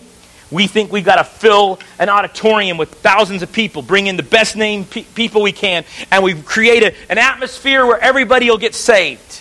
we 0.51 0.67
think 0.67 0.93
we've 0.93 1.05
got 1.05 1.17
to 1.17 1.25
fill 1.25 1.79
an 1.99 2.09
auditorium 2.11 2.77
with 2.77 2.91
thousands 2.91 3.43
of 3.43 3.53
people, 3.53 3.81
bring 3.81 4.07
in 4.07 4.17
the 4.17 4.23
best 4.23 4.55
named 4.55 4.91
pe- 4.91 5.05
people 5.05 5.41
we 5.41 5.53
can, 5.53 5.85
and 6.11 6.23
we 6.23 6.35
create 6.35 6.83
a, 6.83 6.95
an 7.11 7.19
atmosphere 7.19 7.87
where 7.87 7.99
everybody 7.99 8.51
will 8.51 8.59
get 8.59 8.75
saved. 8.75 9.41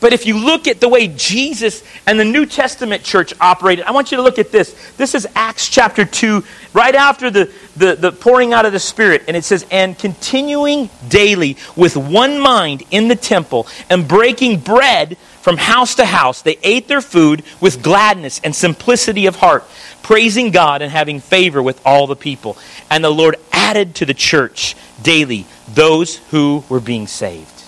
But 0.00 0.14
if 0.14 0.26
you 0.26 0.38
look 0.38 0.66
at 0.66 0.80
the 0.80 0.88
way 0.88 1.08
Jesus 1.08 1.84
and 2.06 2.18
the 2.18 2.24
New 2.24 2.46
Testament 2.46 3.04
church 3.04 3.34
operated, 3.40 3.84
I 3.84 3.90
want 3.90 4.10
you 4.10 4.16
to 4.16 4.22
look 4.22 4.38
at 4.38 4.50
this. 4.50 4.74
This 4.96 5.14
is 5.14 5.28
Acts 5.34 5.68
chapter 5.68 6.06
2, 6.06 6.42
right 6.72 6.94
after 6.94 7.30
the, 7.30 7.52
the, 7.76 7.96
the, 7.96 8.12
pouring 8.12 8.54
out 8.54 8.64
of 8.64 8.72
the 8.72 8.78
Spirit. 8.78 9.24
And 9.28 9.36
it 9.36 9.44
says, 9.44 9.66
And 9.70 9.98
continuing 9.98 10.88
daily 11.08 11.58
with 11.76 11.96
one 11.96 12.40
mind 12.40 12.82
in 12.90 13.08
the 13.08 13.16
temple 13.16 13.66
and 13.90 14.08
breaking 14.08 14.60
bread 14.60 15.18
from 15.42 15.58
house 15.58 15.94
to 15.96 16.06
house, 16.06 16.42
they 16.42 16.58
ate 16.62 16.88
their 16.88 17.02
food 17.02 17.42
with 17.60 17.82
gladness 17.82 18.40
and 18.42 18.56
simplicity 18.56 19.26
of 19.26 19.36
heart, 19.36 19.64
praising 20.02 20.50
God 20.50 20.80
and 20.80 20.90
having 20.90 21.20
favor 21.20 21.62
with 21.62 21.80
all 21.84 22.06
the 22.06 22.16
people. 22.16 22.56
And 22.90 23.04
the 23.04 23.10
Lord 23.10 23.36
added 23.52 23.94
to 23.96 24.06
the 24.06 24.14
church 24.14 24.76
daily 25.02 25.46
those 25.68 26.16
who 26.30 26.64
were 26.70 26.80
being 26.80 27.06
saved. 27.06 27.59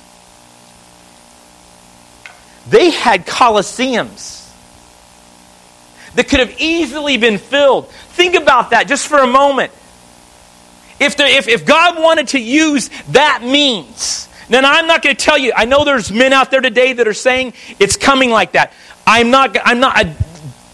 They 2.69 2.91
had 2.91 3.27
coliseums 3.27 4.43
that 6.15 6.29
could 6.29 6.41
have 6.41 6.55
easily 6.61 7.17
been 7.17 7.39
filled. 7.39 7.89
Think 7.91 8.35
about 8.35 8.71
that 8.71 8.89
just 8.89 9.09
for 9.09 9.19
a 9.19 9.27
moment. 9.27 9.73
If, 11.01 11.17
the, 11.17 11.25
if, 11.25 11.49
if 11.49 11.67
God 11.67 12.01
wanted 12.01 12.29
to 12.29 12.39
use 12.39 12.91
that 13.11 13.43
means, 13.43 14.29
then 14.49 14.65
I'm 14.65 14.87
not 14.87 15.03
going 15.03 15.17
to 15.17 15.25
tell 15.25 15.39
you. 15.39 15.53
I 15.57 15.65
know 15.65 15.85
there's 15.85 16.13
men 16.13 16.33
out 16.33 16.51
there 16.51 16.61
today 16.61 16.93
that 16.93 17.09
are 17.09 17.15
saying 17.15 17.55
it's 17.81 17.97
coming 17.97 18.31
like 18.31 18.53
that. 18.53 18.73
I'm 19.07 19.31
not, 19.31 19.57
I'm 19.65 19.81
not, 19.81 19.97
I, 19.97 20.15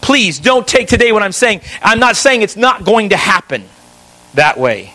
please 0.01 0.39
don't 0.39 0.67
take 0.67 0.87
today 0.87 1.11
what 1.11 1.23
I'm 1.23 1.31
saying. 1.31 1.61
I'm 1.81 1.99
not 1.99 2.15
saying 2.15 2.41
it's 2.41 2.57
not 2.57 2.83
going 2.83 3.09
to 3.09 3.17
happen 3.17 3.63
that 4.35 4.59
way. 4.59 4.93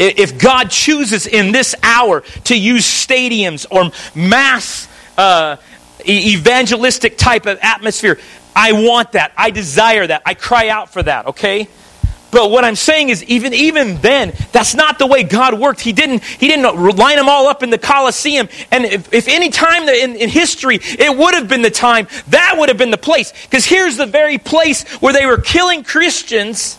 If 0.00 0.38
God 0.38 0.70
chooses 0.70 1.26
in 1.26 1.52
this 1.52 1.74
hour 1.82 2.22
to 2.44 2.58
use 2.58 2.86
stadiums 2.86 3.66
or 3.70 3.92
mass 4.18 4.88
uh, 5.18 5.56
evangelistic 6.08 7.18
type 7.18 7.44
of 7.44 7.58
atmosphere, 7.60 8.18
I 8.56 8.72
want 8.72 9.12
that. 9.12 9.32
I 9.36 9.50
desire 9.50 10.06
that. 10.06 10.22
I 10.24 10.32
cry 10.32 10.70
out 10.70 10.90
for 10.90 11.02
that, 11.02 11.26
okay? 11.26 11.68
But 12.30 12.50
what 12.50 12.64
I'm 12.64 12.76
saying 12.76 13.10
is, 13.10 13.24
even, 13.24 13.52
even 13.52 13.96
then, 13.96 14.32
that's 14.52 14.74
not 14.74 14.98
the 14.98 15.06
way 15.06 15.22
God 15.22 15.58
worked. 15.58 15.80
He 15.80 15.92
didn't, 15.92 16.22
he 16.24 16.48
didn't 16.48 16.96
line 16.96 17.16
them 17.16 17.28
all 17.28 17.46
up 17.46 17.62
in 17.62 17.68
the 17.68 17.78
Colosseum. 17.78 18.48
And 18.70 18.86
if, 18.86 19.12
if 19.12 19.28
any 19.28 19.50
time 19.50 19.88
in, 19.88 20.16
in 20.16 20.30
history 20.30 20.78
it 20.80 21.14
would 21.14 21.34
have 21.34 21.48
been 21.48 21.62
the 21.62 21.70
time, 21.70 22.08
that 22.28 22.54
would 22.56 22.70
have 22.70 22.78
been 22.78 22.90
the 22.90 22.98
place. 22.98 23.34
Because 23.42 23.66
here's 23.66 23.96
the 23.96 24.06
very 24.06 24.38
place 24.38 24.88
where 25.00 25.12
they 25.12 25.26
were 25.26 25.38
killing 25.38 25.82
Christians 25.84 26.78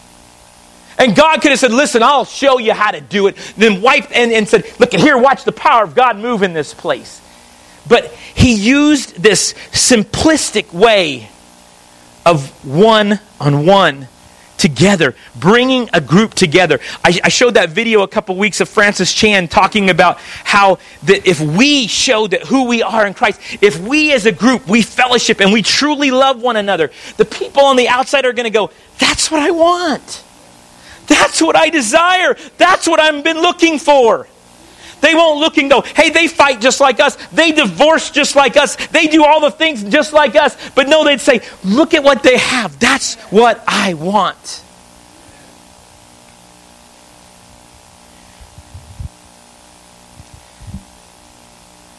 and 1.01 1.15
God 1.15 1.41
could 1.41 1.49
have 1.49 1.59
said, 1.59 1.73
Listen, 1.73 2.03
I'll 2.03 2.25
show 2.25 2.59
you 2.59 2.73
how 2.73 2.91
to 2.91 3.01
do 3.01 3.25
it. 3.25 3.35
Then 3.57 3.81
wiped 3.81 4.11
and, 4.11 4.31
and 4.31 4.47
said, 4.47 4.65
Look 4.79 4.93
at 4.93 4.99
here, 4.99 5.17
watch 5.17 5.43
the 5.45 5.51
power 5.51 5.83
of 5.83 5.95
God 5.95 6.17
move 6.17 6.43
in 6.43 6.53
this 6.53 6.75
place. 6.75 7.19
But 7.89 8.05
he 8.11 8.53
used 8.53 9.15
this 9.21 9.53
simplistic 9.71 10.71
way 10.71 11.27
of 12.23 12.49
one 12.63 13.19
on 13.39 13.65
one 13.65 14.07
together, 14.59 15.15
bringing 15.35 15.89
a 15.91 15.99
group 15.99 16.35
together. 16.35 16.79
I, 17.03 17.19
I, 17.23 17.29
showed 17.29 17.55
that 17.55 17.71
video 17.71 18.03
a 18.03 18.07
couple 18.07 18.35
weeks 18.35 18.61
of 18.61 18.69
Francis 18.69 19.11
Chan 19.11 19.47
talking 19.47 19.89
about 19.89 20.19
how 20.19 20.77
that 21.03 21.27
if 21.27 21.41
we 21.41 21.87
show 21.87 22.27
that 22.27 22.43
who 22.43 22.67
we 22.67 22.83
are 22.83 23.07
in 23.07 23.15
Christ, 23.15 23.41
if 23.59 23.79
we 23.79 24.13
as 24.13 24.27
a 24.27 24.31
group, 24.31 24.67
we 24.67 24.83
fellowship 24.83 25.41
and 25.41 25.51
we 25.51 25.63
truly 25.63 26.11
love 26.11 26.43
one 26.43 26.57
another, 26.57 26.91
the 27.17 27.25
people 27.25 27.63
on 27.63 27.75
the 27.75 27.87
outside 27.87 28.23
are 28.23 28.33
going 28.33 28.43
to 28.43 28.51
go, 28.51 28.69
that's 28.99 29.31
what 29.31 29.41
I 29.41 29.49
want. 29.49 30.23
That's 31.11 31.41
what 31.41 31.57
I 31.57 31.69
desire. 31.69 32.37
That's 32.57 32.87
what 32.87 33.01
I've 33.01 33.21
been 33.21 33.41
looking 33.41 33.79
for. 33.79 34.27
They 35.01 35.13
won't 35.13 35.41
look 35.41 35.57
and 35.57 35.69
go, 35.69 35.81
hey, 35.81 36.09
they 36.09 36.27
fight 36.27 36.61
just 36.61 36.79
like 36.79 37.01
us. 37.01 37.17
They 37.31 37.51
divorce 37.51 38.11
just 38.11 38.37
like 38.37 38.55
us. 38.55 38.77
They 38.87 39.07
do 39.07 39.25
all 39.25 39.41
the 39.41 39.51
things 39.51 39.83
just 39.83 40.13
like 40.13 40.37
us. 40.37 40.55
But 40.73 40.87
no, 40.87 41.03
they'd 41.03 41.19
say, 41.19 41.41
look 41.65 41.93
at 41.93 42.01
what 42.01 42.23
they 42.23 42.37
have. 42.37 42.79
That's 42.79 43.15
what 43.29 43.61
I 43.67 43.93
want. 43.95 44.63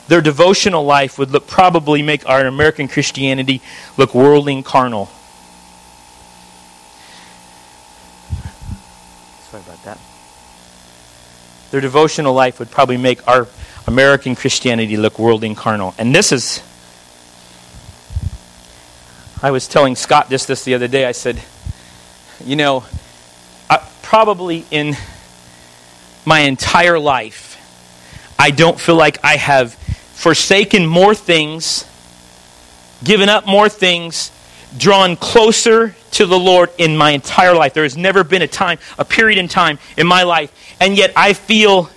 Their 0.08 0.22
devotional 0.22 0.84
life 0.84 1.18
would 1.18 1.32
look, 1.32 1.46
probably 1.46 2.00
make 2.00 2.26
our 2.26 2.46
American 2.46 2.88
Christianity 2.88 3.60
look 3.98 4.14
worldly 4.14 4.54
and 4.54 4.64
carnal. 4.64 5.10
Their 11.72 11.80
devotional 11.80 12.34
life 12.34 12.58
would 12.58 12.70
probably 12.70 12.98
make 12.98 13.26
our 13.26 13.48
American 13.86 14.36
Christianity 14.36 14.98
look 14.98 15.18
worldly 15.18 15.48
and 15.48 15.56
carnal. 15.56 15.94
And 15.96 16.14
this 16.14 16.30
is. 16.30 16.62
I 19.42 19.50
was 19.50 19.66
telling 19.66 19.96
Scott 19.96 20.28
just 20.28 20.46
this 20.46 20.64
the 20.64 20.74
other 20.74 20.86
day. 20.86 21.06
I 21.06 21.12
said, 21.12 21.42
you 22.44 22.56
know, 22.56 22.84
I, 23.70 23.78
probably 24.02 24.66
in 24.70 24.94
my 26.26 26.40
entire 26.40 26.98
life, 26.98 27.56
I 28.38 28.50
don't 28.50 28.78
feel 28.78 28.96
like 28.96 29.24
I 29.24 29.36
have 29.36 29.72
forsaken 29.72 30.84
more 30.86 31.14
things, 31.14 31.86
given 33.02 33.30
up 33.30 33.46
more 33.46 33.70
things, 33.70 34.30
drawn 34.76 35.16
closer 35.16 35.94
to 36.12 36.26
the 36.26 36.38
Lord 36.38 36.70
in 36.78 36.96
my 36.96 37.10
entire 37.10 37.54
life. 37.54 37.74
There 37.74 37.82
has 37.82 37.96
never 37.96 38.24
been 38.24 38.42
a 38.42 38.48
time, 38.48 38.78
a 38.98 39.04
period 39.04 39.38
in 39.38 39.48
time 39.48 39.78
in 39.96 40.06
my 40.06 40.22
life, 40.22 40.52
and 40.80 40.96
yet 40.96 41.12
I 41.16 41.32
feel 41.32 41.90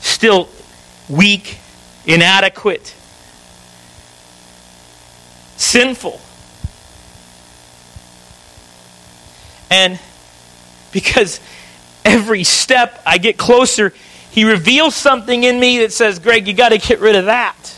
still 0.00 0.48
weak, 1.08 1.58
inadequate, 2.06 2.94
sinful. 5.56 6.20
And 9.70 9.98
because 10.92 11.40
every 12.04 12.44
step 12.44 13.02
I 13.04 13.18
get 13.18 13.36
closer, 13.36 13.92
he 14.30 14.44
reveals 14.44 14.94
something 14.94 15.44
in 15.44 15.58
me 15.58 15.78
that 15.78 15.92
says, 15.92 16.18
Greg, 16.18 16.46
you 16.46 16.54
got 16.54 16.70
to 16.70 16.78
get 16.78 17.00
rid 17.00 17.16
of 17.16 17.26
that. 17.26 17.77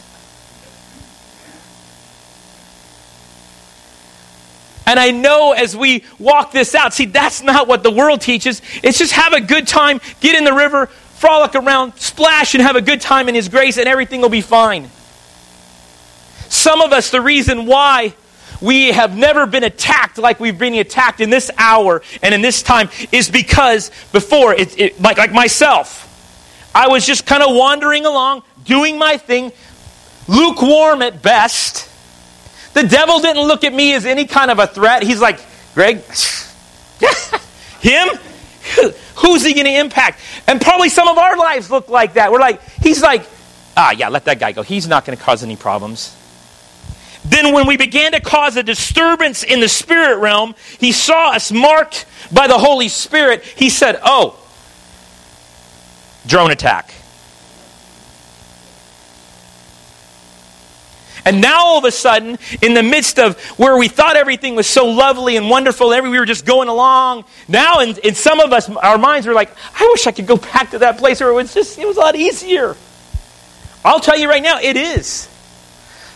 And 4.91 4.99
I 4.99 5.13
know 5.13 5.53
as 5.53 5.77
we 5.77 6.03
walk 6.19 6.51
this 6.51 6.75
out, 6.75 6.93
see, 6.93 7.05
that's 7.05 7.45
not 7.45 7.69
what 7.69 7.85
the 7.85 7.93
world 7.93 8.21
teaches. 8.21 8.61
It's 8.83 8.99
just 8.99 9.13
have 9.13 9.33
a 9.33 9.41
good 9.41 9.69
time, 9.69 10.01
get 10.19 10.35
in 10.35 10.43
the 10.43 10.53
river, 10.53 10.87
frolic 10.87 11.55
around, 11.55 11.95
splash, 11.95 12.57
and 12.57 12.63
have 12.63 12.75
a 12.75 12.83
good 12.83 13.01
time 13.01 13.29
in 13.29 13.37
His 13.37 13.49
grace, 13.49 13.79
and 13.79 13.87
everything 13.87 14.21
will 14.21 14.31
be 14.31 14.41
fine. 14.41 14.91
Some 16.49 16.81
of 16.81 16.93
us, 16.93 17.13
the 17.13 17.21
reason 17.21 17.67
why 17.67 18.15
we 18.61 18.89
have 18.89 19.17
never 19.17 19.47
been 19.47 19.63
attacked 19.63 20.19
like 20.19 20.41
we've 20.41 20.59
been 20.59 20.75
attacked 20.75 21.21
in 21.21 21.31
this 21.31 21.53
hour 21.57 22.03
and 22.21 22.35
in 22.35 22.43
this 22.43 22.61
time 22.61 22.91
is 23.13 23.31
because 23.31 23.93
before, 24.11 24.55
it, 24.55 24.77
it, 24.77 25.01
like, 25.01 25.19
like 25.19 25.33
myself, 25.33 26.09
I 26.75 26.89
was 26.89 27.07
just 27.07 27.27
kind 27.27 27.45
of 27.45 27.55
wandering 27.55 28.07
along, 28.07 28.43
doing 28.65 28.99
my 28.99 29.19
thing, 29.19 29.53
lukewarm 30.27 31.01
at 31.01 31.23
best 31.23 31.90
the 32.75 32.85
devil 32.85 33.21
didn't 33.21 33.43
look 33.43 33.65
at 33.65 33.73
me 33.73 33.95
as 33.95 34.07
any 34.07 34.27
kind 34.27 34.51
of 34.51 34.59
a 34.59 34.67
threat. 34.67 35.03
He's 35.03 35.21
like, 35.21 35.41
Greg, 35.75 35.99
him? 37.81 38.09
Who's 39.17 39.45
he 39.45 39.55
going 39.55 39.67
to 39.67 39.79
impact? 39.79 40.21
And 40.47 40.61
probably 40.61 40.89
some 40.89 41.09
of 41.09 41.19
our 41.19 41.37
lives 41.37 41.71
look 41.71 41.89
like 41.89 42.15
that. 42.15 42.33
We're 42.33 42.41
like, 42.41 42.63
he's 42.83 43.03
like, 43.03 43.27
ah, 43.77 43.93
yeah, 43.93 44.09
let 44.09 44.25
that 44.27 44.39
guy 44.39 44.53
go. 44.53 44.63
He's 44.63 44.87
not 44.87 45.05
going 45.05 45.17
to 45.17 45.23
cause 45.23 45.43
any 45.43 45.57
problems. 45.57 46.17
Then, 47.25 47.53
when 47.53 47.67
we 47.67 47.77
began 47.77 48.13
to 48.13 48.21
cause 48.21 48.57
a 48.57 48.63
disturbance 48.63 49.43
in 49.43 49.61
the 49.61 49.69
spirit 49.69 50.19
realm, 50.19 50.55
he 50.79 50.91
saw 50.91 51.33
us 51.33 51.53
marked 51.53 52.07
by 52.33 52.47
the 52.47 52.57
Holy 52.57 52.89
Spirit. 52.89 53.45
He 53.45 53.69
said, 53.69 54.01
Oh, 54.03 54.39
drone 56.27 56.51
attack. 56.51 56.95
And 61.25 61.41
now 61.41 61.65
all 61.65 61.79
of 61.79 61.85
a 61.85 61.91
sudden, 61.91 62.39
in 62.63 62.75
the 62.75 62.83
midst 62.83 63.19
of 63.19 63.41
where 63.59 63.77
we 63.77 63.89
thought 63.89 64.17
everything 64.17 64.57
was 64.57 64.67
so 64.67 64.87
lovely 64.87 65.37
and 65.37 65.49
wonderful, 65.49 65.93
and 65.93 66.11
we 66.11 66.19
were 66.19 66.27
just 66.27 66.45
going 66.45 66.69
along, 66.69 67.25
now 67.49 67.81
in, 67.81 67.97
in 67.99 68.15
some 68.15 68.41
of 68.41 68.53
us, 68.53 68.69
our 68.69 68.99
minds 68.99 69.27
were 69.27 69.35
like, 69.35 69.51
I 69.79 69.89
wish 69.93 70.07
I 70.07 70.13
could 70.13 70.27
go 70.27 70.37
back 70.37 70.71
to 70.71 70.81
that 70.81 70.99
place 70.99 71.21
where 71.21 71.31
it 71.31 71.35
was 71.35 71.55
just, 71.55 71.79
it 71.79 71.87
was 71.87 71.97
a 71.97 72.01
lot 72.01 72.17
easier. 72.17 72.77
I'll 73.85 74.01
tell 74.01 74.19
you 74.19 74.29
right 74.29 74.43
now, 74.43 74.59
it 74.61 74.77
is. 74.77 75.30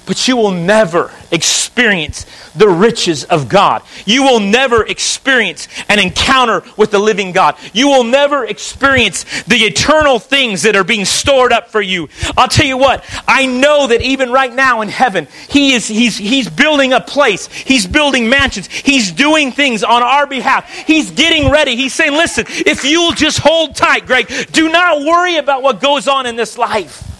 But 0.07 0.29
you 0.29 0.37
will 0.37 0.51
never 0.51 1.11
experience 1.31 2.27
the 2.55 2.69
riches 2.69 3.25
of 3.25 3.49
God. 3.49 3.83
You 4.05 4.23
will 4.23 4.40
never 4.40 4.85
experience 4.85 5.69
an 5.88 5.99
encounter 5.99 6.62
with 6.77 6.90
the 6.90 6.99
living 6.99 7.33
God. 7.33 7.57
You 7.73 7.88
will 7.88 8.05
never 8.05 8.45
experience 8.45 9.25
the 9.45 9.57
eternal 9.57 10.19
things 10.19 10.62
that 10.62 10.77
are 10.77 10.85
being 10.85 11.05
stored 11.05 11.53
up 11.53 11.69
for 11.69 11.81
you. 11.81 12.09
I'll 12.37 12.49
tell 12.49 12.67
you 12.67 12.79
what, 12.79 13.05
I 13.27 13.47
know 13.47 13.87
that 13.88 14.03
even 14.03 14.31
right 14.31 14.53
now 14.53 14.83
in 14.83 14.88
heaven, 14.88 15.27
He 15.49 15.73
is 15.73 15.87
He's 15.87 16.17
He's 16.17 16.49
building 16.49 16.93
a 16.93 17.01
place. 17.01 17.47
He's 17.49 17.87
building 17.87 18.29
mansions. 18.29 18.69
He's 18.69 19.11
doing 19.11 19.53
things 19.53 19.83
on 19.83 20.03
our 20.03 20.27
behalf. 20.27 20.71
He's 20.87 21.11
getting 21.11 21.51
ready. 21.51 21.77
He's 21.77 21.95
saying, 21.95 22.12
listen, 22.12 22.45
if 22.49 22.85
you'll 22.85 23.12
just 23.12 23.38
hold 23.38 23.75
tight, 23.75 24.07
Greg, 24.07 24.31
do 24.53 24.71
not 24.71 25.03
worry 25.03 25.37
about 25.37 25.62
what 25.62 25.81
goes 25.81 26.09
on 26.09 26.27
in 26.27 26.37
this 26.37 26.57
life. 26.57 27.13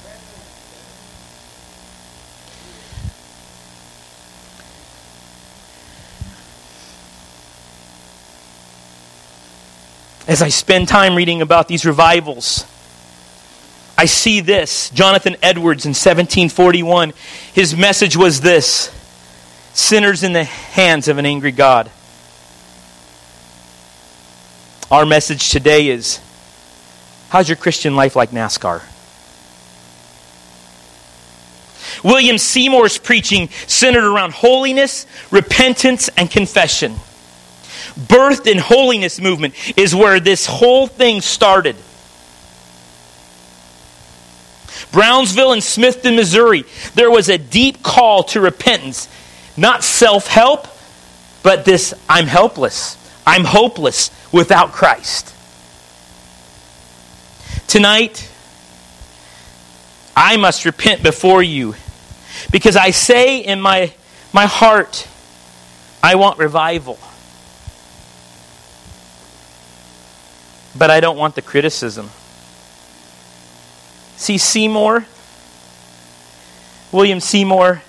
As 10.27 10.41
I 10.41 10.49
spend 10.49 10.89
time 10.89 11.15
reading 11.15 11.43
about 11.43 11.69
these 11.69 11.85
revivals, 11.85 12.67
I 13.97 14.07
see 14.07 14.41
this. 14.41 14.91
Jonathan 14.91 15.37
Edwards 15.43 15.85
in 15.85 15.91
1741, 15.91 17.13
his 17.53 17.77
message 17.77 18.17
was 18.17 18.41
this 18.41 18.91
sinners 19.75 20.23
in 20.23 20.33
the 20.33 20.45
hands 20.45 21.09
of 21.09 21.19
an 21.19 21.27
angry 21.27 21.53
God. 21.53 21.91
Our 24.91 25.05
message 25.05 25.51
today 25.51 25.89
is 25.89 26.21
how's 27.29 27.49
your 27.49 27.57
Christian 27.57 27.97
life 27.97 28.17
like 28.17 28.31
NASCAR? 28.31 28.83
William 32.03 32.39
Seymour's 32.39 32.99
preaching 32.99 33.49
centered 33.67 34.05
around 34.05 34.33
holiness, 34.33 35.07
repentance, 35.31 36.09
and 36.17 36.31
confession 36.31 36.97
birthed 37.99 38.47
in 38.47 38.59
holiness 38.59 39.21
movement 39.21 39.55
is 39.79 39.95
where 39.95 40.21
this 40.21 40.47
whole 40.47 40.87
thing 40.87 41.21
started. 41.21 41.77
Brownsville 44.93 45.53
and 45.53 45.63
Smithton, 45.63 46.17
Missouri, 46.17 46.65
there 46.95 47.11
was 47.11 47.29
a 47.29 47.39
deep 47.39 47.83
call 47.83 48.25
to 48.25 48.41
repentance. 48.41 49.09
Not 49.57 49.83
self 49.85 50.27
help, 50.27 50.67
but 51.43 51.65
this 51.65 51.95
I'm 52.09 52.27
helpless. 52.27 52.97
I'm 53.27 53.45
hopeless 53.45 54.11
without 54.33 54.73
Christ. 54.73 55.33
Tonight, 57.67 58.31
I 60.17 60.37
must 60.37 60.65
repent 60.65 61.03
before 61.03 61.43
you 61.43 61.75
because 62.53 62.77
I 62.77 62.91
say 62.91 63.39
in 63.39 63.61
my, 63.61 63.93
my 64.33 64.47
heart, 64.47 65.09
I 66.03 66.17
want 66.17 66.39
revival. 66.39 66.99
But 70.77 70.91
I 70.91 71.01
don't 71.01 71.17
want 71.17 71.35
the 71.35 71.43
criticism. 71.43 72.11
See, 74.17 74.39
Seymour, 74.39 75.05
William 76.93 77.21
Seymour, 77.21 77.83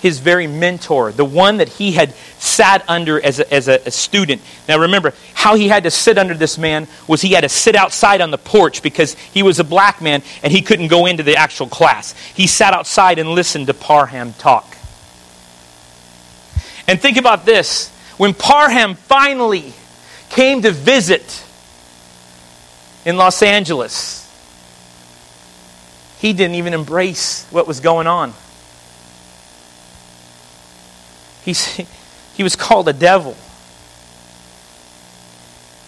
his 0.00 0.18
very 0.18 0.46
mentor, 0.46 1.12
the 1.12 1.24
one 1.24 1.58
that 1.58 1.68
he 1.68 1.92
had 1.92 2.14
sat 2.38 2.82
under 2.88 3.20
as 3.22 3.38
a, 3.38 3.52
as 3.52 3.68
a, 3.68 3.80
a, 3.86 3.90
student. 3.90 4.40
Now 4.66 4.78
remember, 4.78 5.12
how 5.34 5.56
he 5.56 5.68
had 5.68 5.82
to 5.82 5.90
sit 5.90 6.16
under 6.16 6.32
this 6.32 6.56
man 6.56 6.88
was 7.06 7.20
he 7.20 7.32
had 7.32 7.42
to 7.42 7.50
sit 7.50 7.76
outside 7.76 8.22
on 8.22 8.30
the 8.30 8.38
porch 8.38 8.82
because 8.82 9.14
he 9.14 9.42
was 9.42 9.58
a 9.58 9.64
black 9.64 10.00
man 10.00 10.22
and 10.42 10.52
he 10.52 10.62
couldn't 10.62 10.88
go 10.88 11.04
into 11.04 11.22
the 11.22 11.36
actual 11.36 11.66
class. 11.66 12.14
He 12.34 12.46
sat 12.46 12.72
outside 12.72 13.18
and 13.18 13.30
listened 13.30 13.66
to 13.66 13.74
Parham 13.74 14.32
talk. 14.34 14.76
And 16.88 16.98
think 16.98 17.18
about 17.18 17.44
this 17.44 17.90
when 18.16 18.32
Parham 18.32 18.94
finally 18.94 19.74
came 20.30 20.62
to 20.62 20.70
visit 20.70 21.44
in 23.10 23.16
Los 23.18 23.42
Angeles. 23.42 24.26
He 26.20 26.32
didn't 26.32 26.54
even 26.54 26.72
embrace 26.72 27.44
what 27.50 27.66
was 27.66 27.80
going 27.80 28.06
on. 28.06 28.32
He's, 31.44 31.66
he 32.34 32.42
was 32.42 32.56
called 32.56 32.88
a 32.88 32.94
devil. 32.94 33.36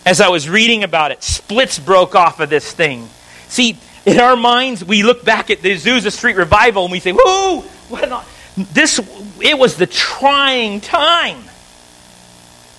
As 0.05 0.21
I 0.21 0.29
was 0.29 0.51
reading 0.51 0.83
about 0.83 1.13
it, 1.13 1.23
splits 1.23 1.79
broke 1.79 2.15
off 2.17 2.41
of 2.41 2.51
this 2.51 2.71
thing. 2.73 3.09
See, 3.47 3.79
in 4.05 4.19
our 4.19 4.35
minds, 4.35 4.85
we 4.85 5.05
look 5.05 5.25
back 5.25 5.49
at 5.51 5.63
the 5.63 5.71
Azusa 5.71 6.11
Street 6.11 6.37
revival 6.37 6.83
and 6.85 6.91
we 6.91 6.99
say, 6.99 7.13
"Whoo! 7.13 7.61
What 7.89 8.27
this 8.57 9.01
it 9.41 9.57
was 9.57 9.77
the 9.77 9.87
trying 9.87 10.81
time." 10.81 11.45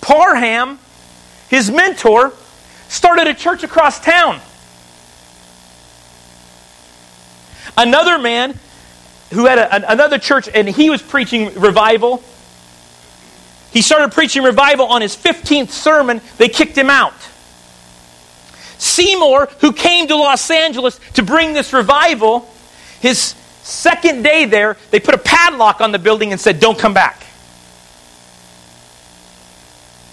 Parham, 0.02 0.80
his 1.50 1.72
mentor, 1.72 2.34
started 2.94 3.28
a 3.28 3.34
church 3.34 3.64
across 3.64 4.00
town. 4.00 4.40
Another 7.76 8.20
man 8.20 8.58
who 9.32 9.46
had 9.48 9.58
a, 9.58 9.92
another 9.92 10.20
church 10.20 10.48
and 10.54 10.70
he 10.70 10.92
was 10.92 11.02
preaching 11.02 11.56
revival. 11.56 12.24
He 13.72 13.82
started 13.82 14.12
preaching 14.12 14.44
revival 14.44 14.86
on 14.86 15.02
his 15.02 15.16
15th 15.16 15.72
sermon. 15.72 16.22
They 16.38 16.50
kicked 16.50 16.78
him 16.78 16.92
out. 16.92 17.16
Seymour, 18.78 19.48
who 19.60 19.74
came 19.74 20.08
to 20.10 20.16
Los 20.16 20.52
Angeles 20.52 21.00
to 21.14 21.24
bring 21.24 21.54
this 21.54 21.74
revival, 21.74 22.48
his 23.02 23.20
second 23.64 24.22
day 24.22 24.46
there, 24.46 24.78
they 24.92 25.00
put 25.00 25.16
a 25.16 25.18
padlock 25.18 25.82
on 25.82 25.92
the 25.92 26.00
building 26.00 26.32
and 26.32 26.40
said, 26.40 26.60
Don't 26.60 26.78
come 26.78 26.94
back. 26.94 27.26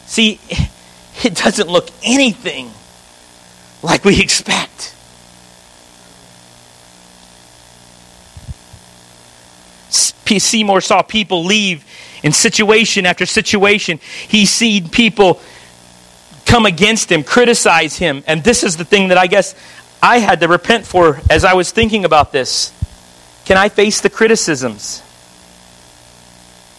See, 0.07 0.41
it 1.25 1.37
doesn't 1.37 1.69
look 1.69 1.89
anything 2.03 2.71
like 3.83 4.05
we 4.05 4.21
expect. 4.21 4.95
Seymour 10.39 10.81
saw 10.81 11.03
people 11.03 11.45
leave 11.45 11.85
in 12.23 12.33
situation 12.33 13.07
after 13.07 13.27
situation. 13.27 13.99
He 14.29 14.47
seen 14.47 14.89
people 14.89 15.41
come 16.47 16.67
against 16.67 17.11
him, 17.11 17.25
criticize 17.25 17.97
him. 17.97 18.23
And 18.27 18.45
this 18.45 18.63
is 18.63 18.77
the 18.77 18.85
thing 18.85 19.09
that 19.09 19.19
I 19.19 19.27
guess 19.27 19.55
I 20.03 20.19
had 20.19 20.41
to 20.41 20.49
repent 20.49 20.87
for 20.87 21.21
as 21.31 21.45
I 21.45 21.55
was 21.55 21.71
thinking 21.73 22.05
about 22.05 22.33
this. 22.33 22.73
Can 23.45 23.57
I 23.57 23.69
face 23.69 24.01
the 24.01 24.11
criticisms? 24.11 25.03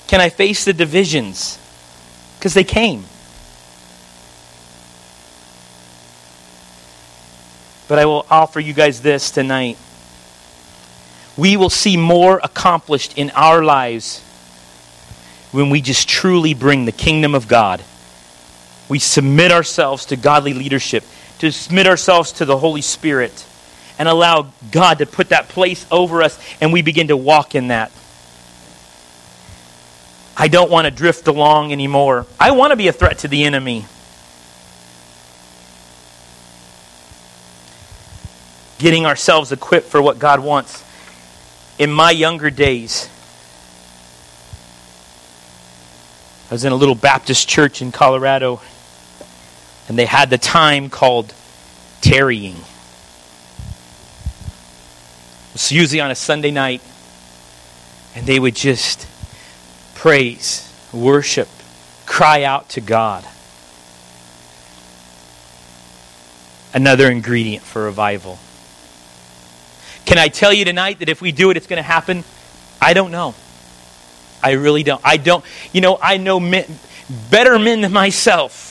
Can 0.08 0.22
I 0.22 0.30
face 0.30 0.66
the 0.66 0.74
divisions? 0.74 1.58
Because 2.38 2.54
they 2.54 2.64
came. 2.64 3.06
But 7.92 8.00
I 8.00 8.06
will 8.06 8.26
offer 8.32 8.62
you 8.62 8.72
guys 8.72 9.02
this 9.02 9.32
tonight. 9.32 9.78
We 11.36 11.58
will 11.58 11.70
see 11.70 11.98
more 11.98 12.40
accomplished 12.42 13.18
in 13.18 13.32
our 13.32 13.66
lives 13.66 14.22
when 15.52 15.70
we 15.70 15.82
just 15.82 16.08
truly 16.08 16.54
bring 16.54 16.86
the 16.86 16.94
kingdom 16.94 17.36
of 17.36 17.50
God. 17.50 17.84
We 18.88 19.00
submit 19.00 19.52
ourselves 19.52 20.06
to 20.06 20.16
godly 20.16 20.54
leadership, 20.54 21.04
to 21.40 21.52
submit 21.52 21.86
ourselves 21.86 22.32
to 22.32 22.46
the 22.46 22.56
Holy 22.56 22.82
Spirit, 22.82 23.46
and 24.00 24.08
allow 24.08 24.54
God 24.72 25.00
to 25.00 25.06
put 25.06 25.28
that 25.28 25.50
place 25.50 25.86
over 25.92 26.24
us, 26.24 26.40
and 26.62 26.72
we 26.72 26.82
begin 26.82 27.10
to 27.10 27.18
walk 27.18 27.56
in 27.56 27.68
that. 27.68 27.92
I 30.38 30.48
don't 30.48 30.72
want 30.72 30.86
to 30.86 30.92
drift 30.92 31.28
along 31.28 31.74
anymore. 31.74 32.26
I 32.40 32.52
want 32.52 32.72
to 32.72 32.78
be 32.78 32.88
a 32.88 32.94
threat 32.94 33.18
to 33.18 33.28
the 33.28 33.44
enemy. 33.44 33.86
Getting 38.82 39.06
ourselves 39.06 39.52
equipped 39.52 39.88
for 39.88 40.02
what 40.02 40.18
God 40.18 40.40
wants. 40.40 40.84
In 41.78 41.92
my 41.92 42.10
younger 42.10 42.50
days, 42.50 43.08
I 46.50 46.56
was 46.56 46.66
in 46.66 46.74
a 46.74 46.76
little 46.76 46.96
Baptist 46.96 47.48
church 47.48 47.84
in 47.84 47.92
Colorado, 47.92 48.60
and 49.88 49.98
they 49.98 50.06
had 50.06 50.32
the 50.32 50.40
time 50.40 50.90
called 50.90 51.34
tarrying. 52.02 52.56
It 52.56 52.64
was 55.54 55.72
usually 55.72 56.02
on 56.02 56.10
a 56.10 56.16
Sunday 56.16 56.52
night, 56.52 56.82
and 58.16 58.26
they 58.26 58.40
would 58.40 58.56
just 58.56 59.06
praise, 59.94 60.68
worship, 60.92 61.48
cry 62.08 62.44
out 62.44 62.70
to 62.70 62.82
God. 62.82 63.26
Another 66.74 67.12
ingredient 67.12 67.64
for 67.64 67.84
revival. 67.84 68.40
Can 70.12 70.18
I 70.18 70.28
tell 70.28 70.52
you 70.52 70.66
tonight 70.66 71.00
that 71.00 71.08
if 71.08 71.22
we 71.22 71.32
do 71.32 71.52
it, 71.52 71.56
it's 71.56 71.68
going 71.68 71.78
to 71.78 71.84
happen? 71.84 72.26
I 72.82 72.92
don't 72.92 73.12
know. 73.12 73.34
I 74.44 74.52
really 74.52 74.84
don't. 74.84 75.00
I 75.06 75.16
don't. 75.16 75.42
You 75.72 75.80
know, 75.80 75.98
I 76.02 76.18
know 76.18 76.38
men, 76.38 76.66
better 77.30 77.58
men 77.58 77.80
than 77.80 77.94
myself 77.94 78.68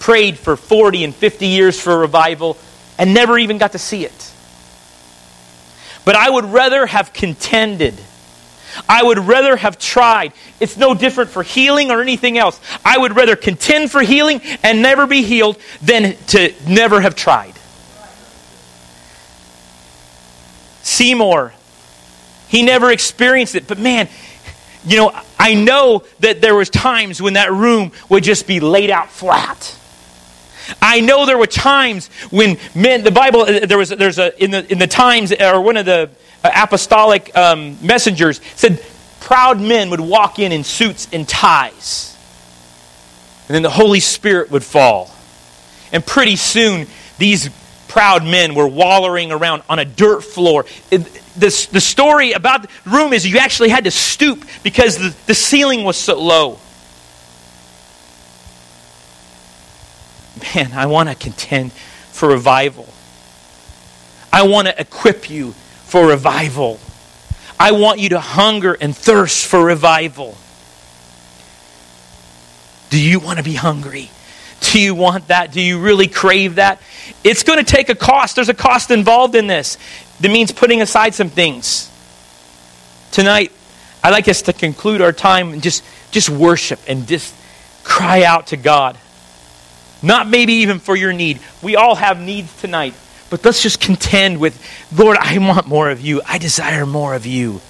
prayed 0.00 0.38
for 0.38 0.56
40 0.56 1.04
and 1.04 1.14
50 1.14 1.46
years 1.48 1.78
for 1.78 1.98
revival 1.98 2.56
and 2.96 3.12
never 3.12 3.36
even 3.36 3.58
got 3.58 3.72
to 3.72 3.78
see 3.78 4.06
it. 4.06 4.32
But 6.06 6.16
I 6.16 6.30
would 6.30 6.46
rather 6.46 6.86
have 6.86 7.12
contended 7.12 7.92
I 8.88 9.02
would 9.02 9.18
rather 9.18 9.56
have 9.56 9.78
tried. 9.78 10.32
It's 10.60 10.76
no 10.76 10.94
different 10.94 11.30
for 11.30 11.42
healing 11.42 11.90
or 11.90 12.00
anything 12.02 12.36
else. 12.36 12.60
I 12.84 12.98
would 12.98 13.16
rather 13.16 13.36
contend 13.36 13.90
for 13.90 14.00
healing 14.02 14.40
and 14.62 14.82
never 14.82 15.06
be 15.06 15.22
healed 15.22 15.58
than 15.82 16.16
to 16.28 16.52
never 16.66 17.00
have 17.00 17.14
tried. 17.14 17.55
Seymour, 20.96 21.52
he 22.48 22.62
never 22.62 22.90
experienced 22.90 23.54
it, 23.54 23.66
but 23.66 23.78
man, 23.78 24.08
you 24.86 24.96
know, 24.96 25.12
I 25.38 25.52
know 25.54 26.04
that 26.20 26.40
there 26.40 26.54
was 26.54 26.70
times 26.70 27.20
when 27.20 27.34
that 27.34 27.52
room 27.52 27.92
would 28.08 28.24
just 28.24 28.46
be 28.46 28.60
laid 28.60 28.88
out 28.88 29.10
flat. 29.10 29.76
I 30.80 31.00
know 31.00 31.26
there 31.26 31.36
were 31.36 31.46
times 31.46 32.08
when 32.30 32.56
men, 32.74 33.04
the 33.04 33.10
Bible, 33.10 33.42
uh, 33.42 33.66
there 33.66 33.76
was, 33.76 33.90
there's 33.90 34.18
a, 34.18 34.42
in 34.42 34.50
the, 34.52 34.72
in 34.72 34.78
the 34.78 34.86
times, 34.86 35.32
or 35.32 35.60
one 35.60 35.76
of 35.76 35.84
the 35.84 36.08
uh, 36.42 36.50
apostolic 36.54 37.36
um, 37.36 37.76
messengers 37.82 38.40
said, 38.54 38.82
proud 39.20 39.60
men 39.60 39.90
would 39.90 40.00
walk 40.00 40.38
in 40.38 40.50
in 40.50 40.64
suits 40.64 41.08
and 41.12 41.28
ties. 41.28 42.16
And 43.48 43.54
then 43.54 43.62
the 43.62 43.70
Holy 43.70 44.00
Spirit 44.00 44.50
would 44.50 44.64
fall. 44.64 45.10
And 45.92 46.04
pretty 46.04 46.36
soon, 46.36 46.86
these 47.18 47.50
proud 47.96 48.24
men 48.24 48.54
were 48.54 48.68
wallowing 48.68 49.32
around 49.32 49.62
on 49.70 49.78
a 49.78 49.84
dirt 49.86 50.20
floor. 50.20 50.66
The, 50.90 51.68
the 51.72 51.80
story 51.80 52.32
about 52.32 52.64
the 52.64 52.90
room 52.90 53.14
is 53.14 53.26
you 53.26 53.38
actually 53.38 53.70
had 53.70 53.84
to 53.84 53.90
stoop 53.90 54.44
because 54.62 54.98
the, 54.98 55.16
the 55.24 55.34
ceiling 55.34 55.82
was 55.82 55.96
so 55.96 56.20
low. 56.20 56.58
Man, 60.54 60.72
I 60.74 60.84
want 60.84 61.08
to 61.08 61.14
contend 61.14 61.72
for 61.72 62.28
revival. 62.28 62.86
I 64.30 64.42
want 64.42 64.68
to 64.68 64.78
equip 64.78 65.30
you 65.30 65.52
for 65.52 66.06
revival. 66.06 66.78
I 67.58 67.72
want 67.72 67.98
you 67.98 68.10
to 68.10 68.20
hunger 68.20 68.76
and 68.78 68.94
thirst 68.94 69.46
for 69.46 69.64
revival. 69.64 70.36
Do 72.90 73.00
you 73.00 73.20
want 73.20 73.38
to 73.38 73.42
be 73.42 73.54
hungry? 73.54 74.10
Do 74.72 74.80
you 74.80 74.94
want 74.94 75.28
that? 75.28 75.52
Do 75.52 75.60
you 75.60 75.80
really 75.80 76.08
crave 76.08 76.56
that? 76.56 76.80
It's 77.22 77.44
going 77.44 77.58
to 77.58 77.64
take 77.64 77.88
a 77.88 77.94
cost. 77.94 78.36
There's 78.36 78.48
a 78.48 78.54
cost 78.54 78.90
involved 78.90 79.34
in 79.34 79.46
this. 79.46 79.78
That 80.20 80.30
means 80.30 80.50
putting 80.52 80.82
aside 80.82 81.14
some 81.14 81.28
things. 81.28 81.90
Tonight, 83.12 83.52
I'd 84.02 84.10
like 84.10 84.28
us 84.28 84.42
to 84.42 84.52
conclude 84.52 85.00
our 85.00 85.12
time 85.12 85.52
and 85.52 85.62
just, 85.62 85.84
just 86.10 86.28
worship 86.28 86.80
and 86.88 87.06
just 87.06 87.34
cry 87.84 88.24
out 88.24 88.48
to 88.48 88.56
God. 88.56 88.98
Not 90.02 90.28
maybe 90.28 90.54
even 90.54 90.78
for 90.78 90.96
your 90.96 91.12
need. 91.12 91.40
We 91.62 91.76
all 91.76 91.94
have 91.94 92.20
needs 92.20 92.60
tonight. 92.60 92.94
But 93.30 93.44
let's 93.44 93.62
just 93.62 93.80
contend 93.80 94.38
with, 94.38 94.62
Lord, 94.96 95.16
I 95.18 95.38
want 95.38 95.66
more 95.66 95.90
of 95.90 96.00
you. 96.00 96.22
I 96.26 96.38
desire 96.38 96.86
more 96.86 97.14
of 97.14 97.26
you. 97.26 97.60